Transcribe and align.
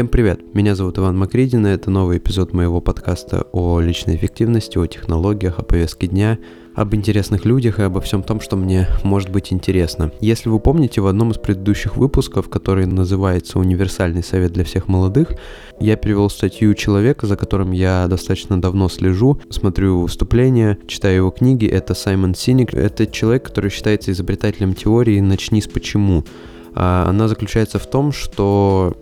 Всем 0.00 0.08
привет, 0.08 0.54
меня 0.54 0.74
зовут 0.74 0.98
Иван 0.98 1.18
Макридин, 1.18 1.66
и 1.66 1.70
это 1.72 1.90
новый 1.90 2.16
эпизод 2.16 2.54
моего 2.54 2.80
подкаста 2.80 3.44
о 3.52 3.80
личной 3.80 4.16
эффективности, 4.16 4.78
о 4.78 4.86
технологиях, 4.86 5.58
о 5.58 5.62
повестке 5.62 6.06
дня, 6.06 6.38
об 6.74 6.94
интересных 6.94 7.44
людях 7.44 7.78
и 7.78 7.82
обо 7.82 8.00
всем 8.00 8.22
том, 8.22 8.40
что 8.40 8.56
мне 8.56 8.88
может 9.04 9.28
быть 9.28 9.52
интересно. 9.52 10.10
Если 10.22 10.48
вы 10.48 10.58
помните, 10.58 11.02
в 11.02 11.06
одном 11.06 11.32
из 11.32 11.36
предыдущих 11.36 11.98
выпусков, 11.98 12.48
который 12.48 12.86
называется 12.86 13.58
«Универсальный 13.58 14.24
совет 14.24 14.52
для 14.52 14.64
всех 14.64 14.88
молодых», 14.88 15.32
я 15.80 15.96
перевел 15.96 16.30
статью 16.30 16.72
человека, 16.72 17.26
за 17.26 17.36
которым 17.36 17.72
я 17.72 18.06
достаточно 18.08 18.58
давно 18.58 18.88
слежу, 18.88 19.38
смотрю 19.50 20.00
выступления, 20.00 20.78
читаю 20.86 21.16
его 21.16 21.30
книги. 21.30 21.66
Это 21.66 21.92
Саймон 21.92 22.34
Синик. 22.34 22.72
Это 22.72 23.06
человек, 23.06 23.42
который 23.42 23.68
считается 23.68 24.12
изобретателем 24.12 24.72
теории 24.72 25.20
«Начни 25.20 25.60
с 25.60 25.68
почему». 25.68 26.24
А, 26.72 27.04
она 27.06 27.28
заключается 27.28 27.78
в 27.78 27.86
том, 27.86 28.12
что 28.12 28.96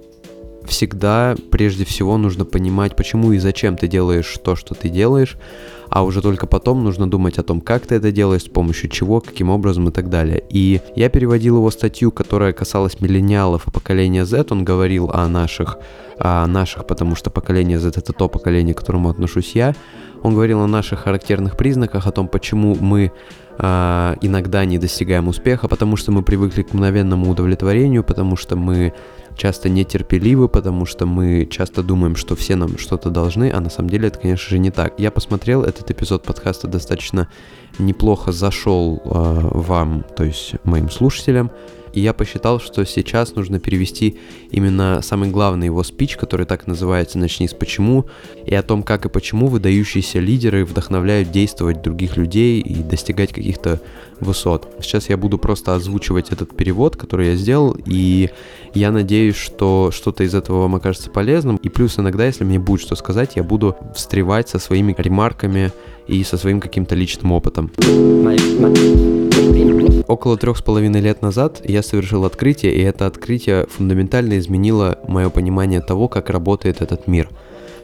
всегда 0.69 1.35
прежде 1.51 1.85
всего 1.85 2.17
нужно 2.19 2.45
понимать, 2.45 2.97
почему 2.97 3.33
и 3.33 3.39
зачем 3.39 3.77
ты 3.77 3.89
делаешь 3.89 4.39
то, 4.43 4.57
что 4.57 4.75
ты 4.75 4.89
делаешь, 4.89 5.37
а 5.91 6.05
уже 6.05 6.21
только 6.23 6.47
потом 6.47 6.85
нужно 6.85 7.11
думать 7.11 7.39
о 7.39 7.43
том, 7.43 7.61
как 7.61 7.87
ты 7.87 7.95
это 7.95 8.13
делаешь, 8.13 8.43
с 8.43 8.49
помощью 8.49 8.91
чего, 8.91 9.21
каким 9.21 9.51
образом 9.51 9.89
и 9.89 9.93
так 9.93 10.11
далее. 10.11 10.43
И 10.51 10.81
я 10.95 11.09
переводил 11.09 11.57
его 11.57 11.71
статью, 11.71 12.13
которая 12.13 12.53
касалась 12.53 13.01
миллениалов 13.01 13.67
и 13.67 13.71
поколения 13.71 14.25
Z, 14.25 14.47
он 14.51 14.65
говорил 14.65 15.11
о 15.13 15.27
наших, 15.29 15.79
о 16.19 16.47
наших, 16.47 16.87
потому 16.87 17.17
что 17.17 17.31
поколение 17.31 17.79
Z 17.79 17.89
это 17.97 18.13
то 18.13 18.29
поколение, 18.29 18.75
к 18.75 18.79
которому 18.79 19.09
отношусь 19.09 19.53
я, 19.55 19.75
он 20.23 20.35
говорил 20.35 20.61
о 20.61 20.67
наших 20.67 21.01
характерных 21.01 21.57
признаках, 21.57 22.07
о 22.07 22.13
том, 22.13 22.29
почему 22.29 22.75
мы 22.75 23.13
э, 23.59 24.15
иногда 24.21 24.65
не 24.65 24.79
достигаем 24.79 25.29
успеха, 25.29 25.69
потому 25.69 25.97
что 25.97 26.13
мы 26.13 26.23
привыкли 26.23 26.63
к 26.63 26.73
мгновенному 26.73 27.31
удовлетворению, 27.31 28.05
потому 28.05 28.37
что 28.37 28.57
мы 28.57 28.93
часто 29.39 29.69
нетерпеливы, 29.71 30.49
потому 30.49 30.85
что 30.85 31.07
мы 31.07 31.47
часто 31.47 31.83
думаем, 31.83 32.17
что 32.17 32.37
все 32.37 32.57
нам 32.57 32.77
что-то 32.77 33.09
должны, 33.09 33.51
а 33.51 33.61
на 33.61 33.71
самом 33.71 33.89
деле 33.89 34.09
это, 34.09 34.19
конечно 34.19 34.51
же, 34.51 34.59
не 34.59 34.71
так. 34.71 34.95
Я 34.99 35.11
посмотрел 35.11 35.63
этот 35.63 35.91
эпизод 35.91 36.25
подкаста 36.25 36.67
достаточно 36.67 37.29
неплохо 37.79 38.33
зашел 38.33 39.01
э, 39.05 39.09
вам, 39.11 40.05
то 40.17 40.25
есть 40.25 40.55
моим 40.65 40.91
слушателям, 40.91 41.51
и 41.93 42.01
я 42.01 42.13
посчитал, 42.13 42.61
что 42.61 42.85
сейчас 42.85 43.35
нужно 43.35 43.59
перевести 43.59 44.19
именно 44.51 45.01
самый 45.03 45.31
главный 45.31 45.67
его 45.67 45.83
спич, 45.83 46.17
который 46.17 46.47
так 46.47 46.67
называется 46.67 47.19
«Начни 47.19 47.49
с 47.49 47.55
почему», 47.55 48.07
и 48.45 48.55
о 48.55 48.63
том, 48.63 48.83
как 48.83 49.07
и 49.07 49.09
почему 49.09 49.49
выдающиеся 49.49 50.19
лидеры 50.19 50.65
вдохновляют 50.65 51.31
действовать 51.31 51.83
других 51.83 52.17
людей 52.17 52.61
и 52.61 52.83
достигать 52.83 53.33
каких-то 53.33 53.81
высот. 54.21 54.69
Сейчас 54.81 55.09
я 55.09 55.17
буду 55.17 55.39
просто 55.39 55.75
озвучивать 55.75 56.31
этот 56.31 56.57
перевод, 56.57 56.97
который 56.97 57.29
я 57.29 57.35
сделал, 57.37 57.77
и 57.87 58.31
я 58.75 58.91
надеюсь, 58.91 59.37
что 59.37 59.91
что-то 59.93 60.25
из 60.25 60.35
этого 60.35 60.63
вам 60.63 60.75
окажется 60.77 61.11
полезным. 61.11 61.57
И 61.57 61.69
плюс 61.69 61.99
иногда, 61.99 62.27
если 62.27 62.45
мне 62.45 62.59
будет 62.59 62.81
что 62.81 62.97
сказать, 62.97 63.33
я 63.37 63.43
буду 63.43 63.77
встревать 63.95 64.49
со 64.49 64.59
своими 64.59 64.95
ремарками 64.97 65.73
и 66.07 66.25
со 66.25 66.37
своим 66.37 66.61
каким-то 66.61 66.95
личным 66.95 67.33
опытом. 67.33 67.71
Около 70.09 70.39
трех 70.39 70.57
с 70.57 70.63
половиной 70.63 71.01
лет 71.01 71.23
назад 71.23 71.61
я 71.65 71.83
совершил 71.83 72.25
открытие, 72.25 72.75
и 72.75 72.81
это 72.81 73.07
открытие 73.07 73.67
фундаментально 73.67 74.39
изменило 74.39 74.99
мое 75.07 75.29
понимание 75.29 75.83
того, 75.83 76.09
как 76.09 76.31
работает 76.31 76.81
этот 76.81 77.07
мир– 77.07 77.29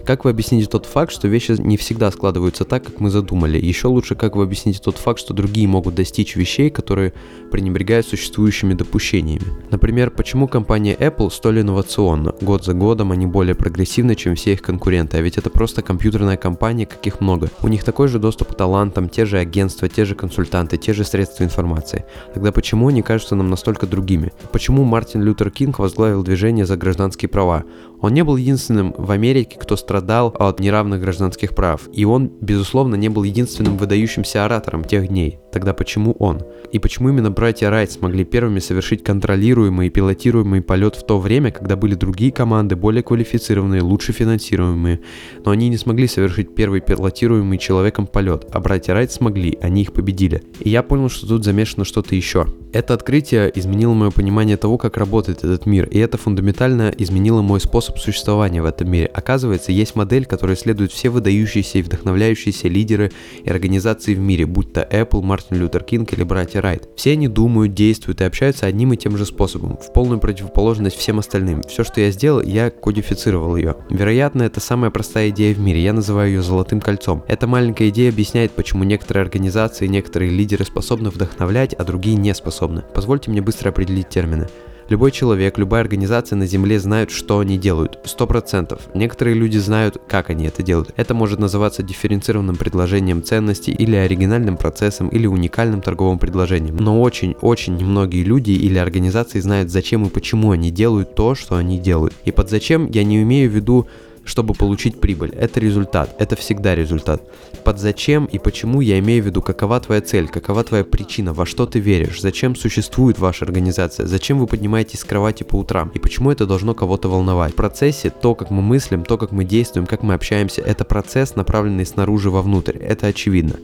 как 0.05 0.24
вы 0.24 0.30
объясните 0.30 0.66
тот 0.66 0.86
факт, 0.86 1.12
что 1.12 1.28
вещи 1.28 1.55
не 1.58 1.77
всегда 1.77 2.10
складываются 2.10 2.64
так, 2.64 2.84
как 2.84 3.00
мы 3.00 3.10
задумали? 3.10 3.58
Еще 3.58 3.88
лучше, 3.88 4.14
как 4.14 4.36
вы 4.36 4.44
объясните 4.44 4.80
тот 4.80 4.96
факт, 4.96 5.19
что 5.19 5.34
другие 5.34 5.66
могут 5.66 5.94
достичь 5.94 6.36
вещей, 6.36 6.70
которые 6.70 7.12
пренебрегают 7.50 8.06
существующими 8.06 8.74
допущениями? 8.74 9.46
Например, 9.70 10.11
почему 10.11 10.46
компания 10.46 10.94
Apple 10.94 11.30
столь 11.30 11.61
инновационна? 11.61 12.34
Год 12.41 12.64
за 12.64 12.74
годом 12.74 13.12
они 13.12 13.27
более 13.27 13.55
прогрессивны, 13.55 14.14
чем 14.14 14.34
все 14.34 14.52
их 14.52 14.62
конкуренты, 14.62 15.16
а 15.16 15.20
ведь 15.20 15.38
это 15.38 15.50
просто 15.50 15.83
компьютерная 15.83 16.36
компания, 16.36 16.86
каких 16.86 17.20
много. 17.20 17.51
У 17.62 17.68
них 17.68 17.84
такой 17.84 18.08
же 18.08 18.18
доступ 18.18 18.52
к 18.52 18.57
талантам, 18.57 19.08
те 19.08 19.24
же 19.24 19.39
агентства, 19.39 19.89
те 19.89 20.05
же 20.05 20.14
консультанты, 20.14 20.77
те 20.77 20.92
же 20.92 21.05
средства 21.05 21.45
информации. 21.45 22.05
Тогда 22.34 22.52
почему 22.52 22.89
они 22.89 23.02
кажутся 23.02 23.36
нам 23.36 23.48
настолько 23.48 23.86
другими? 23.86 24.33
Почему 24.52 24.84
Мартин 24.84 25.23
Лютер 25.23 25.51
Кинг 25.51 25.78
возглавил 25.78 26.23
движение 26.23 26.67
за 26.67 26.77
гражданские 26.77 27.28
права? 27.28 27.64
Он 28.04 28.12
не 28.12 28.22
был 28.22 28.36
единственным 28.36 28.94
в 28.98 29.10
Америке, 29.12 29.56
кто 29.58 29.76
страдал 29.76 30.36
от 30.38 30.60
неравных 30.60 31.00
гражданских 31.00 31.54
прав, 31.54 31.88
и 31.90 32.04
он, 32.04 32.30
безусловно, 32.38 32.96
не 32.96 33.08
был 33.08 33.22
единственным 33.22 33.78
выдающимся 33.78 34.44
оратором 34.44 34.84
тех 34.84 35.08
дней. 35.08 35.38
Тогда 35.50 35.72
почему 35.72 36.12
он? 36.18 36.42
И 36.70 36.78
почему 36.78 37.08
именно 37.08 37.30
братья 37.30 37.70
Райт 37.70 37.92
смогли 37.92 38.24
первыми 38.24 38.58
совершить 38.58 39.02
контролируемый 39.02 39.86
и 39.86 39.90
пилотируемый 39.90 40.60
полет 40.60 40.96
в 40.96 41.06
то 41.06 41.18
время, 41.18 41.50
когда 41.50 41.76
были 41.76 41.94
другие 41.94 42.30
команды, 42.30 42.76
более 42.76 43.02
квалифицированные, 43.02 43.80
лучше 43.80 44.12
финансируемые, 44.12 45.00
но 45.42 45.52
они 45.52 45.70
не 45.70 45.78
смогли 45.78 46.06
совершить 46.06 46.54
первый 46.54 46.82
пилотируемый 46.82 47.56
человеком 47.56 48.06
полет, 48.06 48.46
а 48.52 48.60
братья 48.60 48.92
Райт 48.92 49.12
смогли, 49.12 49.58
они 49.62 49.80
их 49.80 49.94
победили. 49.94 50.42
И 50.60 50.68
я 50.68 50.82
понял, 50.82 51.08
что 51.08 51.26
тут 51.26 51.42
замешано 51.42 51.86
что-то 51.86 52.14
еще. 52.14 52.48
Это 52.74 52.92
открытие 52.92 53.52
изменило 53.55 53.95
мое 53.95 54.11
понимание 54.11 54.57
того, 54.57 54.79
как 54.79 54.96
работает 54.96 55.45
этот 55.45 55.64
мир, 55.64 55.86
и 55.86 55.98
это 56.01 56.18
фундаментально 56.18 56.92
изменило 56.98 57.40
мой 57.40 57.61
способ 57.61 57.98
существования 58.01 58.62
в 58.62 58.64
этом 58.64 58.90
мире. 58.90 59.07
Оказывается, 59.14 59.70
есть 59.70 59.95
модель, 59.95 60.27
которой 60.27 60.57
следуют 60.57 60.90
все 60.90 61.08
выдающиеся 61.08 61.79
и 61.79 61.83
вдохновляющиеся 61.83 62.67
лидеры 62.67 63.13
и 63.45 63.48
организации 63.48 64.17
в 64.17 64.18
мире, 64.18 64.46
будь 64.46 64.73
то 64.73 64.83
Apple, 64.83 65.23
Мартин 65.23 65.58
Лютер 65.58 65.84
Кинг 65.84 66.13
или 66.14 66.24
братья 66.24 66.61
Райт. 66.61 66.89
Все 66.96 67.13
они 67.13 67.29
думают, 67.29 67.74
действуют 67.74 68.20
и 68.20 68.24
общаются 68.24 68.67
одним 68.67 68.92
и 68.92 68.96
тем 68.96 69.17
же 69.17 69.24
способом, 69.24 69.77
в 69.77 69.92
полную 69.92 70.18
противоположность 70.18 70.96
всем 70.96 71.20
остальным. 71.20 71.63
Все, 71.63 71.84
что 71.84 72.01
я 72.01 72.11
сделал, 72.11 72.42
я 72.42 72.70
кодифицировал 72.70 73.55
ее. 73.55 73.77
Вероятно, 73.89 74.42
это 74.42 74.58
самая 74.58 74.90
простая 74.90 75.29
идея 75.29 75.55
в 75.55 75.61
мире, 75.61 75.80
я 75.80 75.92
называю 75.92 76.30
ее 76.30 76.42
золотым 76.42 76.80
кольцом. 76.80 77.23
Эта 77.29 77.46
маленькая 77.46 77.90
идея 77.90 78.11
объясняет, 78.11 78.51
почему 78.51 78.83
некоторые 78.83 79.23
организации, 79.23 79.86
некоторые 79.86 80.33
лидеры 80.33 80.64
способны 80.64 81.11
вдохновлять, 81.11 81.73
а 81.74 81.84
другие 81.84 82.17
не 82.17 82.34
способны. 82.34 82.64
Позвольте 82.95 83.30
мне 83.30 83.42
быстро 83.42 83.70
определить 83.70 84.08
термины. 84.08 84.48
Любой 84.91 85.13
человек, 85.13 85.57
любая 85.57 85.80
организация 85.80 86.36
на 86.36 86.47
Земле 86.47 86.79
знают, 86.79 87.11
что 87.11 87.39
они 87.39 87.57
делают. 87.57 87.98
Сто 88.05 88.27
процентов. 88.27 88.83
Некоторые 88.92 89.35
люди 89.35 89.57
знают, 89.57 89.97
как 90.07 90.29
они 90.29 90.45
это 90.45 90.63
делают. 90.63 90.92
Это 90.97 91.14
может 91.14 91.39
называться 91.39 91.83
дифференцированным 91.83 92.57
предложением 92.57 93.23
ценностей 93.23 93.73
или 93.73 93.97
оригинальным 93.97 94.58
процессом 94.58 95.08
или 95.08 95.27
уникальным 95.27 95.80
торговым 95.80 96.19
предложением. 96.19 96.77
Но 96.77 97.01
очень-очень 97.01 97.77
немногие 97.77 98.25
люди 98.25 98.51
или 98.51 98.77
организации 98.77 99.41
знают, 99.41 99.70
зачем 99.70 100.05
и 100.05 100.11
почему 100.11 100.51
они 100.51 100.70
делают 100.70 101.14
то, 101.14 101.35
что 101.35 101.57
они 101.57 101.79
делают. 101.79 102.13
И 102.27 102.31
под 102.31 102.51
зачем 102.51 102.86
я 102.91 103.05
не 103.05 103.23
имею 103.23 103.51
в 103.51 103.55
виду 103.55 103.86
чтобы 104.24 104.55
получить 104.55 105.01
прибыль. 105.01 105.30
Это 105.30 105.61
результат, 105.61 106.14
это 106.18 106.36
всегда 106.36 106.74
результат. 106.74 107.23
Под 107.64 107.79
зачем 107.79 108.27
и 108.27 108.39
почему 108.39 108.80
я 108.80 108.98
имею 108.98 109.23
в 109.23 109.27
виду, 109.27 109.42
какова 109.42 109.80
твоя 109.80 110.01
цель, 110.01 110.29
какова 110.29 110.64
твоя 110.64 110.85
причина, 110.85 111.33
во 111.33 111.46
что 111.46 111.67
ты 111.67 111.79
веришь, 111.79 112.20
зачем 112.20 112.57
существует 112.57 113.18
ваша 113.18 113.45
организация, 113.45 114.07
зачем 114.07 114.39
вы 114.39 114.46
поднимаетесь 114.46 115.01
с 115.01 115.05
кровати 115.05 115.42
по 115.42 115.57
утрам 115.57 115.90
и 115.95 115.98
почему 115.98 116.30
это 116.30 116.46
должно 116.46 116.74
кого-то 116.74 117.08
волновать. 117.08 117.52
В 117.52 117.57
процессе 117.57 118.11
то, 118.11 118.34
как 118.34 118.51
мы 118.51 118.63
мыслим, 118.63 119.05
то, 119.05 119.18
как 119.18 119.33
мы 119.33 119.45
действуем, 119.45 119.86
как 119.86 120.02
мы 120.02 120.14
общаемся, 120.14 120.63
это 120.63 120.84
процесс, 120.84 121.36
направленный 121.36 121.86
снаружи 121.86 122.30
вовнутрь, 122.30 122.77
это 122.79 123.07
очевидно. 123.07 123.57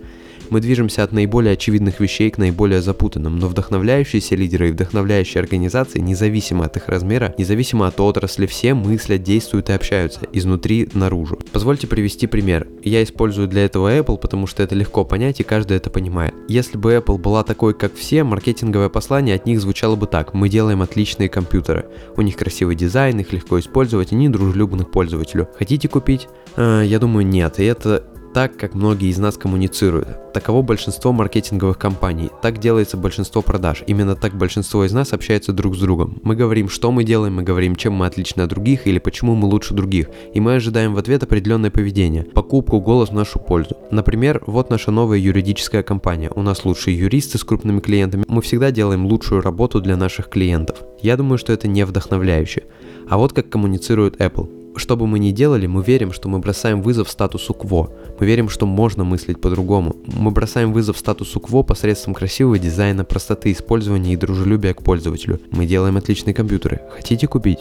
Мы 0.50 0.60
движемся 0.60 1.04
от 1.04 1.12
наиболее 1.12 1.52
очевидных 1.52 2.00
вещей 2.00 2.30
к 2.30 2.38
наиболее 2.38 2.82
запутанным, 2.82 3.38
но 3.38 3.46
вдохновляющиеся 3.46 4.34
лидеры 4.34 4.68
и 4.68 4.72
вдохновляющие 4.72 5.40
организации, 5.40 6.00
независимо 6.00 6.64
от 6.64 6.76
их 6.76 6.88
размера, 6.88 7.32
независимо 7.38 7.86
от 7.86 8.00
отрасли, 8.00 8.46
все 8.46 8.74
мыслят, 8.74 9.22
действуют 9.22 9.70
и 9.70 9.72
общаются 9.72 10.20
изнутри 10.32 10.88
наружу. 10.92 11.38
Позвольте 11.52 11.86
привести 11.86 12.26
пример. 12.26 12.66
Я 12.82 13.02
использую 13.04 13.46
для 13.46 13.64
этого 13.64 13.96
Apple, 13.96 14.18
потому 14.18 14.48
что 14.48 14.64
это 14.64 14.74
легко 14.74 15.04
понять 15.04 15.38
и 15.38 15.44
каждый 15.44 15.76
это 15.76 15.88
понимает. 15.88 16.34
Если 16.48 16.76
бы 16.76 16.94
Apple 16.94 17.18
была 17.18 17.44
такой, 17.44 17.72
как 17.72 17.94
все, 17.94 18.24
маркетинговое 18.24 18.88
послание 18.88 19.36
от 19.36 19.46
них 19.46 19.60
звучало 19.60 19.94
бы 19.94 20.08
так. 20.08 20.34
Мы 20.34 20.48
делаем 20.48 20.82
отличные 20.82 21.28
компьютеры. 21.28 21.86
У 22.16 22.22
них 22.22 22.36
красивый 22.36 22.74
дизайн, 22.74 23.20
их 23.20 23.32
легко 23.32 23.60
использовать, 23.60 24.12
они 24.12 24.28
дружелюбны 24.28 24.84
к 24.84 24.90
пользователю. 24.90 25.48
Хотите 25.56 25.88
купить? 25.88 26.26
Э, 26.56 26.82
я 26.84 26.98
думаю, 26.98 27.24
нет. 27.24 27.60
И 27.60 27.64
это 27.64 28.04
так, 28.32 28.56
как 28.56 28.74
многие 28.74 29.10
из 29.10 29.18
нас 29.18 29.36
коммуницируют. 29.36 30.32
Таково 30.32 30.62
большинство 30.62 31.12
маркетинговых 31.12 31.78
компаний. 31.78 32.30
Так 32.42 32.58
делается 32.58 32.96
большинство 32.96 33.42
продаж. 33.42 33.82
Именно 33.86 34.14
так 34.14 34.34
большинство 34.34 34.84
из 34.84 34.92
нас 34.92 35.12
общается 35.12 35.52
друг 35.52 35.76
с 35.76 35.80
другом. 35.80 36.20
Мы 36.22 36.36
говорим, 36.36 36.68
что 36.68 36.92
мы 36.92 37.04
делаем, 37.04 37.34
мы 37.34 37.42
говорим, 37.42 37.74
чем 37.76 37.94
мы 37.94 38.06
отличны 38.06 38.42
от 38.42 38.50
других 38.50 38.86
или 38.86 38.98
почему 38.98 39.34
мы 39.34 39.48
лучше 39.48 39.74
других. 39.74 40.08
И 40.32 40.40
мы 40.40 40.54
ожидаем 40.54 40.94
в 40.94 40.98
ответ 40.98 41.22
определенное 41.22 41.70
поведение, 41.70 42.24
покупку, 42.24 42.80
голос 42.80 43.10
в 43.10 43.14
нашу 43.14 43.38
пользу. 43.38 43.76
Например, 43.90 44.42
вот 44.46 44.70
наша 44.70 44.90
новая 44.90 45.18
юридическая 45.18 45.82
компания. 45.82 46.30
У 46.34 46.42
нас 46.42 46.64
лучшие 46.64 46.96
юристы 46.96 47.38
с 47.38 47.44
крупными 47.44 47.80
клиентами. 47.80 48.24
Мы 48.28 48.42
всегда 48.42 48.70
делаем 48.70 49.06
лучшую 49.06 49.42
работу 49.42 49.80
для 49.80 49.96
наших 49.96 50.28
клиентов. 50.28 50.78
Я 51.02 51.16
думаю, 51.16 51.38
что 51.38 51.52
это 51.52 51.66
не 51.66 51.84
вдохновляюще. 51.84 52.64
А 53.08 53.18
вот 53.18 53.32
как 53.32 53.48
коммуницирует 53.48 54.20
Apple. 54.20 54.59
Что 54.76 54.96
бы 54.96 55.06
мы 55.06 55.18
ни 55.18 55.30
делали, 55.30 55.66
мы 55.66 55.82
верим, 55.82 56.12
что 56.12 56.28
мы 56.28 56.38
бросаем 56.38 56.82
вызов 56.82 57.10
статусу 57.10 57.54
кво. 57.54 57.90
Мы 58.18 58.26
верим, 58.26 58.48
что 58.48 58.66
можно 58.66 59.04
мыслить 59.04 59.40
по-другому. 59.40 59.96
Мы 60.06 60.30
бросаем 60.30 60.72
вызов 60.72 60.96
статусу 60.98 61.40
кво 61.40 61.62
посредством 61.62 62.14
красивого 62.14 62.58
дизайна, 62.58 63.04
простоты 63.04 63.52
использования 63.52 64.12
и 64.12 64.16
дружелюбия 64.16 64.74
к 64.74 64.82
пользователю. 64.82 65.40
Мы 65.50 65.66
делаем 65.66 65.96
отличные 65.96 66.34
компьютеры. 66.34 66.80
Хотите 66.90 67.26
купить? 67.26 67.58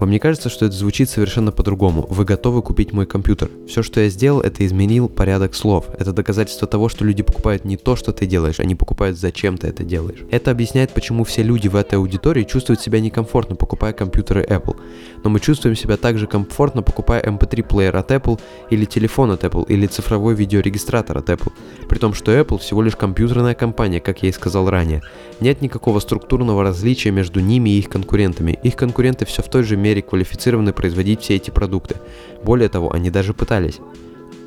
Вам 0.00 0.10
не 0.10 0.18
кажется, 0.18 0.48
что 0.48 0.66
это 0.66 0.74
звучит 0.74 1.08
совершенно 1.08 1.52
по-другому? 1.52 2.04
Вы 2.10 2.24
готовы 2.24 2.62
купить 2.62 2.92
мой 2.92 3.06
компьютер. 3.06 3.48
Все, 3.68 3.84
что 3.84 4.00
я 4.00 4.08
сделал, 4.08 4.40
это 4.40 4.66
изменил 4.66 5.08
порядок 5.08 5.54
слов. 5.54 5.86
Это 5.96 6.12
доказательство 6.12 6.66
того, 6.66 6.88
что 6.88 7.04
люди 7.04 7.22
покупают 7.22 7.64
не 7.64 7.76
то, 7.76 7.94
что 7.94 8.12
ты 8.12 8.26
делаешь, 8.26 8.58
они 8.58 8.74
покупают, 8.74 9.16
зачем 9.16 9.56
ты 9.56 9.68
это 9.68 9.84
делаешь. 9.84 10.18
Это 10.32 10.50
объясняет, 10.50 10.90
почему 10.92 11.22
все 11.22 11.44
люди 11.44 11.68
в 11.68 11.76
этой 11.76 11.94
аудитории 11.94 12.42
чувствуют 12.42 12.80
себя 12.80 12.98
некомфортно, 12.98 13.54
покупая 13.54 13.92
компьютеры 13.92 14.44
Apple. 14.44 14.76
Но 15.22 15.30
мы 15.30 15.38
чувствуем 15.38 15.76
себя 15.76 15.96
также 15.96 16.26
комфортно, 16.26 16.82
покупая 16.82 17.22
MP3-плеер 17.22 17.96
от 17.96 18.10
Apple, 18.10 18.40
или 18.70 18.86
телефон 18.86 19.30
от 19.30 19.44
Apple, 19.44 19.64
или 19.68 19.86
цифровой 19.86 20.34
видеорегистратор 20.34 21.18
от 21.18 21.30
Apple. 21.30 21.52
При 21.88 21.98
том, 21.98 22.14
что 22.14 22.32
Apple 22.32 22.58
всего 22.58 22.82
лишь 22.82 22.96
компьютерная 22.96 23.54
компания, 23.54 24.00
как 24.00 24.24
я 24.24 24.30
и 24.30 24.32
сказал 24.32 24.68
ранее. 24.68 25.02
Нет 25.40 25.62
никакого 25.62 26.00
структурного 26.00 26.64
различия 26.64 27.12
между 27.12 27.38
ними 27.38 27.70
и 27.70 27.78
их 27.78 27.88
конкурентами. 27.88 28.58
Их 28.64 28.74
конкуренты 28.74 29.24
все 29.24 29.42
в 29.42 29.48
той 29.48 29.62
же 29.62 29.76
мере 29.84 30.02
квалифицированы 30.02 30.72
производить 30.72 31.20
все 31.20 31.36
эти 31.36 31.50
продукты. 31.50 31.96
Более 32.42 32.68
того, 32.68 32.92
они 32.92 33.10
даже 33.10 33.34
пытались. 33.34 33.78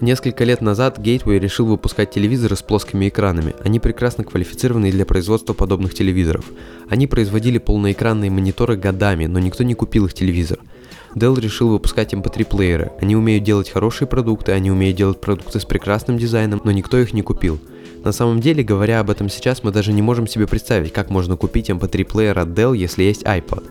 Несколько 0.02 0.44
лет 0.44 0.62
назад 0.62 1.00
Gateway 1.00 1.40
решил 1.40 1.66
выпускать 1.66 2.12
телевизоры 2.12 2.56
с 2.56 2.62
плоскими 2.62 3.10
экранами. 3.10 3.56
Они 3.64 3.80
прекрасно 3.80 4.24
квалифицированы 4.24 4.92
для 4.92 5.06
производства 5.06 5.54
подобных 5.54 5.96
телевизоров. 5.96 6.46
Они 6.88 7.08
производили 7.08 7.58
полноэкранные 7.58 8.30
мониторы 8.30 8.76
годами, 8.76 9.26
но 9.26 9.40
никто 9.40 9.64
не 9.64 9.74
купил 9.74 10.06
их 10.06 10.14
телевизор. 10.14 10.60
Dell 11.16 11.40
решил 11.40 11.70
выпускать 11.70 12.14
MP3-плееры. 12.14 12.86
Эм 12.86 12.92
они 13.02 13.16
умеют 13.16 13.44
делать 13.44 13.72
хорошие 13.72 14.08
продукты, 14.08 14.52
они 14.52 14.70
умеют 14.70 14.98
делать 14.98 15.20
продукты 15.20 15.60
с 15.60 15.66
прекрасным 15.66 16.20
дизайном, 16.20 16.62
но 16.64 16.72
никто 16.72 17.00
их 17.00 17.14
не 17.14 17.24
купил. 17.24 17.60
На 18.04 18.12
самом 18.12 18.40
деле, 18.40 18.64
говоря 18.64 19.00
об 19.00 19.10
этом 19.10 19.30
сейчас, 19.30 19.64
мы 19.64 19.72
даже 19.72 19.94
не 19.94 20.04
можем 20.04 20.28
себе 20.28 20.46
представить, 20.46 20.94
как 20.94 21.10
можно 21.10 21.36
купить 21.38 21.72
MP3-плеер 21.72 22.38
от 22.38 22.50
Dell, 22.50 22.78
если 22.78 23.04
есть 23.04 23.24
iPod. 23.24 23.64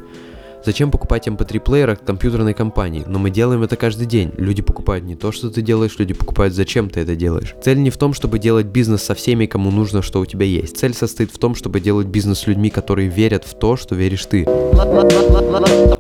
Зачем 0.67 0.91
покупать 0.91 1.29
MP3-плеер 1.29 1.91
от 1.91 2.01
компьютерной 2.01 2.53
компании? 2.53 3.05
Но 3.07 3.21
мы 3.21 3.31
делаем 3.31 3.63
это 3.63 3.77
каждый 3.77 4.05
день. 4.05 4.33
Люди 4.37 4.63
покупают 4.63 5.05
не 5.05 5.15
то, 5.15 5.31
что 5.31 5.49
ты 5.49 5.63
делаешь, 5.63 5.95
люди 5.97 6.13
покупают, 6.13 6.55
зачем 6.55 6.91
ты 6.91 6.99
это 6.99 7.15
делаешь. 7.15 7.55
Цель 7.63 7.81
не 7.81 7.91
в 7.91 7.97
том, 7.97 8.13
чтобы 8.13 8.41
делать 8.41 8.67
бизнес 8.67 9.05
со 9.05 9.15
всеми, 9.15 9.47
кому 9.47 9.71
нужно, 9.71 10.03
что 10.03 10.19
у 10.19 10.27
тебя 10.27 10.45
есть. 10.45 10.77
Цель 10.77 10.93
состоит 10.93 11.31
в 11.31 11.39
том, 11.39 11.55
чтобы 11.55 11.79
делать 11.79 12.09
бизнес 12.09 12.41
с 12.41 12.47
людьми, 12.49 12.71
которые 12.71 13.09
верят 13.09 13.45
в 13.45 13.57
то, 13.57 13.77
что 13.77 13.95
веришь 13.95 14.27
ты. 14.27 14.45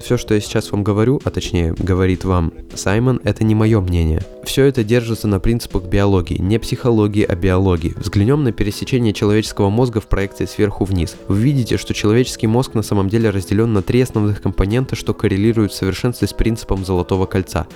Все, 0.00 0.16
что 0.16 0.34
я 0.34 0.40
сейчас 0.40 0.72
вам 0.72 0.82
говорю, 0.82 1.20
а 1.22 1.30
точнее 1.30 1.72
говорит 1.78 2.24
вам 2.24 2.52
Саймон, 2.74 3.20
это 3.22 3.44
не 3.44 3.54
мое 3.54 3.80
мнение. 3.80 4.22
Все 4.42 4.64
это 4.64 4.82
держится 4.82 5.28
на 5.28 5.38
принципах 5.38 5.84
биологии, 5.84 6.38
не 6.38 6.58
психологии, 6.58 7.24
а 7.24 7.36
биологии. 7.36 7.94
Взглянем 7.96 8.42
на 8.42 8.50
пересечение 8.50 9.12
человеческого 9.12 9.70
мозга 9.70 10.00
в 10.00 10.08
проекции 10.08 10.46
сверху 10.46 10.84
вниз. 10.84 11.16
Вы 11.28 11.38
видите, 11.38 11.76
что 11.76 11.94
человеческий 11.94 12.48
мозг 12.48 12.74
на 12.74 12.82
самом 12.82 13.08
деле 13.08 13.30
разделен 13.30 13.72
на 13.72 13.82
три 13.82 14.00
основных 14.00 14.42
компонента, 14.42 14.55
что 14.92 15.14
коррелирует 15.14 15.72
в 15.72 15.76
совершенстве 15.76 16.28
с 16.28 16.32
принципом 16.32 16.84
золотого 16.84 17.26
кольца. 17.26 17.66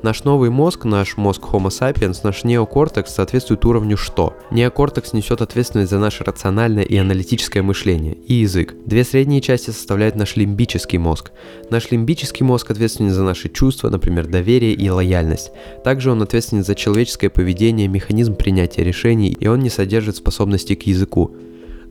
Наш 0.00 0.22
новый 0.22 0.48
мозг, 0.48 0.84
наш 0.84 1.16
мозг 1.16 1.42
Homo 1.50 1.70
sapiens, 1.70 2.20
наш 2.22 2.44
неокортекс 2.44 3.14
соответствует 3.14 3.64
уровню 3.64 3.96
что? 3.96 4.36
Неокортекс 4.52 5.12
несет 5.12 5.42
ответственность 5.42 5.90
за 5.90 5.98
наше 5.98 6.22
рациональное 6.22 6.84
и 6.84 6.96
аналитическое 6.96 7.64
мышление 7.64 8.14
и 8.14 8.34
язык. 8.34 8.76
Две 8.86 9.02
средние 9.02 9.40
части 9.40 9.70
составляют 9.70 10.14
наш 10.14 10.36
лимбический 10.36 10.98
мозг. 10.98 11.32
Наш 11.70 11.90
лимбический 11.90 12.46
мозг 12.46 12.70
ответственен 12.70 13.10
за 13.10 13.24
наши 13.24 13.48
чувства, 13.48 13.88
например, 13.88 14.28
доверие 14.28 14.74
и 14.74 14.88
лояльность. 14.88 15.50
Также 15.82 16.12
он 16.12 16.22
ответственен 16.22 16.62
за 16.62 16.76
человеческое 16.76 17.28
поведение, 17.28 17.88
механизм 17.88 18.36
принятия 18.36 18.84
решений, 18.84 19.36
и 19.40 19.48
он 19.48 19.58
не 19.58 19.70
содержит 19.70 20.14
способности 20.14 20.76
к 20.76 20.86
языку. 20.86 21.34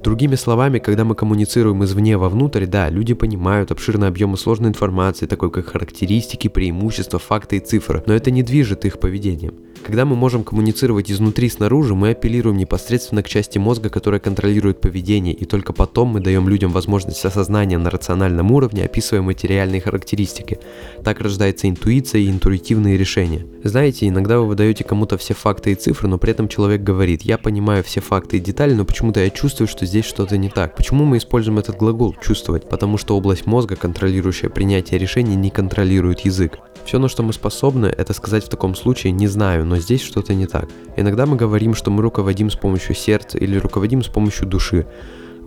Другими 0.03 0.35
словами, 0.35 0.79
когда 0.79 1.03
мы 1.03 1.15
коммуницируем 1.15 1.83
извне 1.83 2.17
вовнутрь, 2.17 2.65
да, 2.65 2.89
люди 2.89 3.13
понимают 3.13 3.71
обширные 3.71 4.09
объемы 4.09 4.37
сложной 4.37 4.69
информации, 4.69 5.25
такой 5.25 5.51
как 5.51 5.67
характеристики, 5.67 6.47
преимущества, 6.47 7.19
факты 7.19 7.57
и 7.57 7.59
цифры, 7.59 8.03
но 8.05 8.13
это 8.13 8.31
не 8.31 8.43
движет 8.43 8.85
их 8.85 8.99
поведением. 8.99 9.55
Когда 9.85 10.05
мы 10.05 10.15
можем 10.15 10.43
коммуницировать 10.43 11.11
изнутри 11.11 11.49
снаружи, 11.49 11.95
мы 11.95 12.09
апеллируем 12.09 12.57
непосредственно 12.57 13.23
к 13.23 13.29
части 13.29 13.57
мозга, 13.57 13.89
которая 13.89 14.19
контролирует 14.19 14.81
поведение, 14.81 15.33
и 15.33 15.45
только 15.45 15.73
потом 15.73 16.09
мы 16.09 16.19
даем 16.19 16.49
людям 16.49 16.71
возможность 16.71 17.23
осознания 17.23 17.77
на 17.77 17.89
рациональном 17.89 18.51
уровне, 18.51 18.83
описывая 18.83 19.21
материальные 19.21 19.81
характеристики. 19.81 20.59
Так 21.03 21.21
рождается 21.21 21.69
интуиция 21.69 22.21
и 22.21 22.29
интуитивные 22.29 22.97
решения. 22.97 23.45
Знаете, 23.63 24.07
иногда 24.07 24.39
вы 24.39 24.47
выдаете 24.47 24.83
кому-то 24.83 25.17
все 25.17 25.33
факты 25.33 25.71
и 25.71 25.75
цифры, 25.75 26.07
но 26.07 26.17
при 26.17 26.31
этом 26.31 26.47
человек 26.47 26.81
говорит, 26.81 27.21
я 27.21 27.37
понимаю 27.37 27.83
все 27.83 28.01
факты 28.01 28.37
и 28.37 28.41
детали, 28.41 28.73
но 28.73 28.83
почему-то 28.83 29.21
я 29.21 29.29
чувствую, 29.29 29.67
что 29.67 29.85
здесь 29.85 30.05
что-то 30.05 30.37
не 30.37 30.49
так. 30.49 30.75
Почему 30.75 31.05
мы 31.05 31.17
используем 31.17 31.59
этот 31.59 31.77
глагол 31.77 32.15
«чувствовать»? 32.21 32.67
Потому 32.69 32.97
что 32.97 33.15
область 33.15 33.45
мозга, 33.45 33.75
контролирующая 33.75 34.49
принятие 34.49 34.99
решений, 34.99 35.35
не 35.35 35.49
контролирует 35.49 36.21
язык. 36.21 36.59
Все, 36.85 36.99
на 36.99 37.09
что 37.09 37.21
мы 37.21 37.33
способны, 37.33 37.87
это 37.87 38.13
сказать 38.13 38.45
в 38.45 38.49
таком 38.49 38.73
случае 38.73 39.11
«не 39.11 39.27
знаю», 39.27 39.65
но 39.67 39.77
здесь 39.77 40.01
что-то 40.01 40.33
не 40.33 40.47
так. 40.47 40.69
Иногда 40.95 41.25
мы 41.25 41.35
говорим, 41.35 41.75
что 41.75 41.91
мы 41.91 42.01
руководим 42.01 42.49
с 42.49 42.55
помощью 42.55 42.95
сердца 42.95 43.37
или 43.37 43.57
руководим 43.57 44.03
с 44.03 44.07
помощью 44.07 44.47
души. 44.47 44.87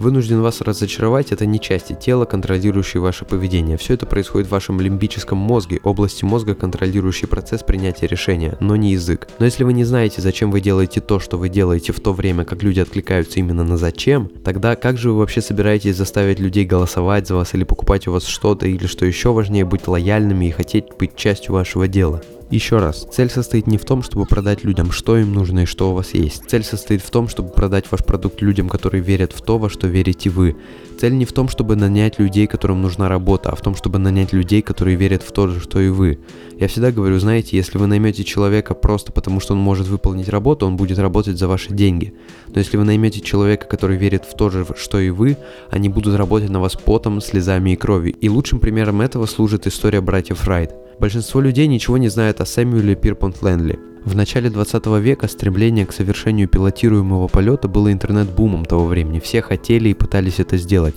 Вынужден 0.01 0.41
вас 0.41 0.63
разочаровать, 0.63 1.31
это 1.31 1.45
не 1.45 1.61
части 1.61 1.93
тела, 1.93 2.25
контролирующие 2.25 3.03
ваше 3.03 3.27
поведение. 3.27 3.77
Все 3.77 3.93
это 3.93 4.07
происходит 4.07 4.49
в 4.49 4.51
вашем 4.51 4.81
лимбическом 4.81 5.37
мозге, 5.37 5.79
области 5.85 6.25
мозга, 6.25 6.55
контролирующей 6.55 7.29
процесс 7.29 7.63
принятия 7.63 8.07
решения, 8.07 8.57
но 8.61 8.77
не 8.77 8.93
язык. 8.93 9.29
Но 9.39 9.45
если 9.45 9.63
вы 9.63 9.75
не 9.75 9.85
знаете, 9.85 10.23
зачем 10.23 10.51
вы 10.51 10.63
делаете 10.63 11.03
то, 11.03 11.21
что 11.21 11.37
вы 11.37 11.51
делаете 11.51 11.93
в 11.93 12.01
то 12.01 12.15
время, 12.15 12.47
как 12.47 12.63
люди 12.63 12.81
откликаются 12.81 13.41
именно 13.41 13.63
на 13.63 13.77
зачем, 13.77 14.31
тогда 14.43 14.75
как 14.75 14.97
же 14.97 15.11
вы 15.11 15.19
вообще 15.19 15.43
собираетесь 15.43 15.97
заставить 15.97 16.41
людей 16.41 16.65
голосовать 16.65 17.29
за 17.29 17.35
вас 17.35 17.53
или 17.53 17.65
покупать 17.65 18.09
у 18.09 18.13
вас 18.13 18.25
что-то, 18.25 18.67
или 18.67 18.87
что 18.87 19.05
еще 19.05 19.35
важнее, 19.35 19.67
быть 19.67 19.87
лояльными 19.87 20.47
и 20.47 20.51
хотеть 20.51 20.87
быть 20.99 21.15
частью 21.15 21.53
вашего 21.53 21.87
дела? 21.87 22.23
Еще 22.51 22.81
раз, 22.81 23.07
цель 23.13 23.31
состоит 23.31 23.69
не 23.69 23.79
в 23.79 23.85
том, 23.85 24.03
чтобы 24.03 24.27
продать 24.27 24.65
людям, 24.65 24.91
что 24.91 25.17
им 25.17 25.33
нужно 25.33 25.61
и 25.61 25.67
что 25.67 25.93
у 25.93 25.95
вас 25.95 26.15
есть. 26.15 26.43
Цель 26.49 26.65
состоит 26.65 27.01
в 27.01 27.09
том, 27.09 27.29
чтобы 27.29 27.51
продать 27.51 27.85
ваш 27.93 28.05
продукт 28.05 28.43
людям, 28.43 28.69
которые 28.69 29.05
верят 29.05 29.33
в 29.33 29.41
то, 29.41 29.57
во 29.57 29.71
что 29.71 29.87
верите 29.87 30.31
вы. 30.31 30.57
Цель 31.01 31.17
не 31.17 31.25
в 31.27 31.33
том, 31.33 31.49
чтобы 31.49 31.77
нанять 31.77 32.19
людей, 32.19 32.49
которым 32.49 32.83
нужна 32.83 33.09
работа, 33.09 33.51
а 33.51 33.55
в 33.55 33.61
том, 33.61 33.77
чтобы 33.77 34.01
нанять 34.01 34.33
людей, 34.33 34.63
которые 34.63 34.97
верят 34.97 35.23
в 35.23 35.31
то 35.31 35.47
же, 35.47 35.61
что 35.61 35.79
и 35.79 35.91
вы. 35.91 36.19
Я 36.59 36.67
всегда 36.67 36.91
говорю, 36.91 37.21
знаете, 37.21 37.57
если 37.57 37.79
вы 37.79 37.87
наймете 37.87 38.25
человека 38.25 38.75
просто 38.75 39.13
потому, 39.13 39.39
что 39.39 39.55
он 39.55 39.61
может 39.61 39.87
выполнить 39.87 40.29
работу, 40.29 40.67
он 40.67 40.77
будет 40.77 40.99
работать 40.99 41.39
за 41.39 41.47
ваши 41.47 41.73
деньги. 41.73 42.15
Но 42.49 42.59
если 42.59 42.77
вы 42.77 42.83
наймете 42.83 43.21
человека, 43.21 43.69
который 43.69 43.97
верит 43.97 44.25
в 44.25 44.37
то 44.37 44.51
же, 44.51 44.67
что 44.77 44.99
и 44.99 45.11
вы, 45.11 45.37
они 45.71 45.89
будут 45.89 46.17
работать 46.17 46.51
на 46.51 46.59
вас 46.59 46.75
потом, 46.75 47.21
слезами 47.21 47.71
и 47.71 47.77
кровью. 47.77 48.13
И 48.15 48.29
лучшим 48.29 48.59
примером 48.59 49.03
этого 49.03 49.27
служит 49.27 49.69
история 49.69 50.01
братьев 50.01 50.45
Райт. 50.49 50.75
Большинство 51.01 51.41
людей 51.41 51.67
ничего 51.67 51.97
не 51.97 52.09
знает 52.11 52.43
о 52.43 52.45
Сэмюэле 52.45 52.95
Пирпонт 52.95 53.41
Лэнли. 53.41 53.79
В 54.05 54.15
начале 54.15 54.51
20 54.51 54.85
века 55.01 55.29
стремление 55.29 55.87
к 55.87 55.95
совершению 55.95 56.47
пилотируемого 56.47 57.27
полета 57.27 57.69
было 57.69 57.91
интернет-бумом 57.91 58.67
того 58.67 58.85
времени. 58.85 59.19
Все 59.19 59.41
хотели 59.41 59.89
и 59.89 59.95
пытались 59.95 60.41
это 60.41 60.59
сделать 60.59 60.95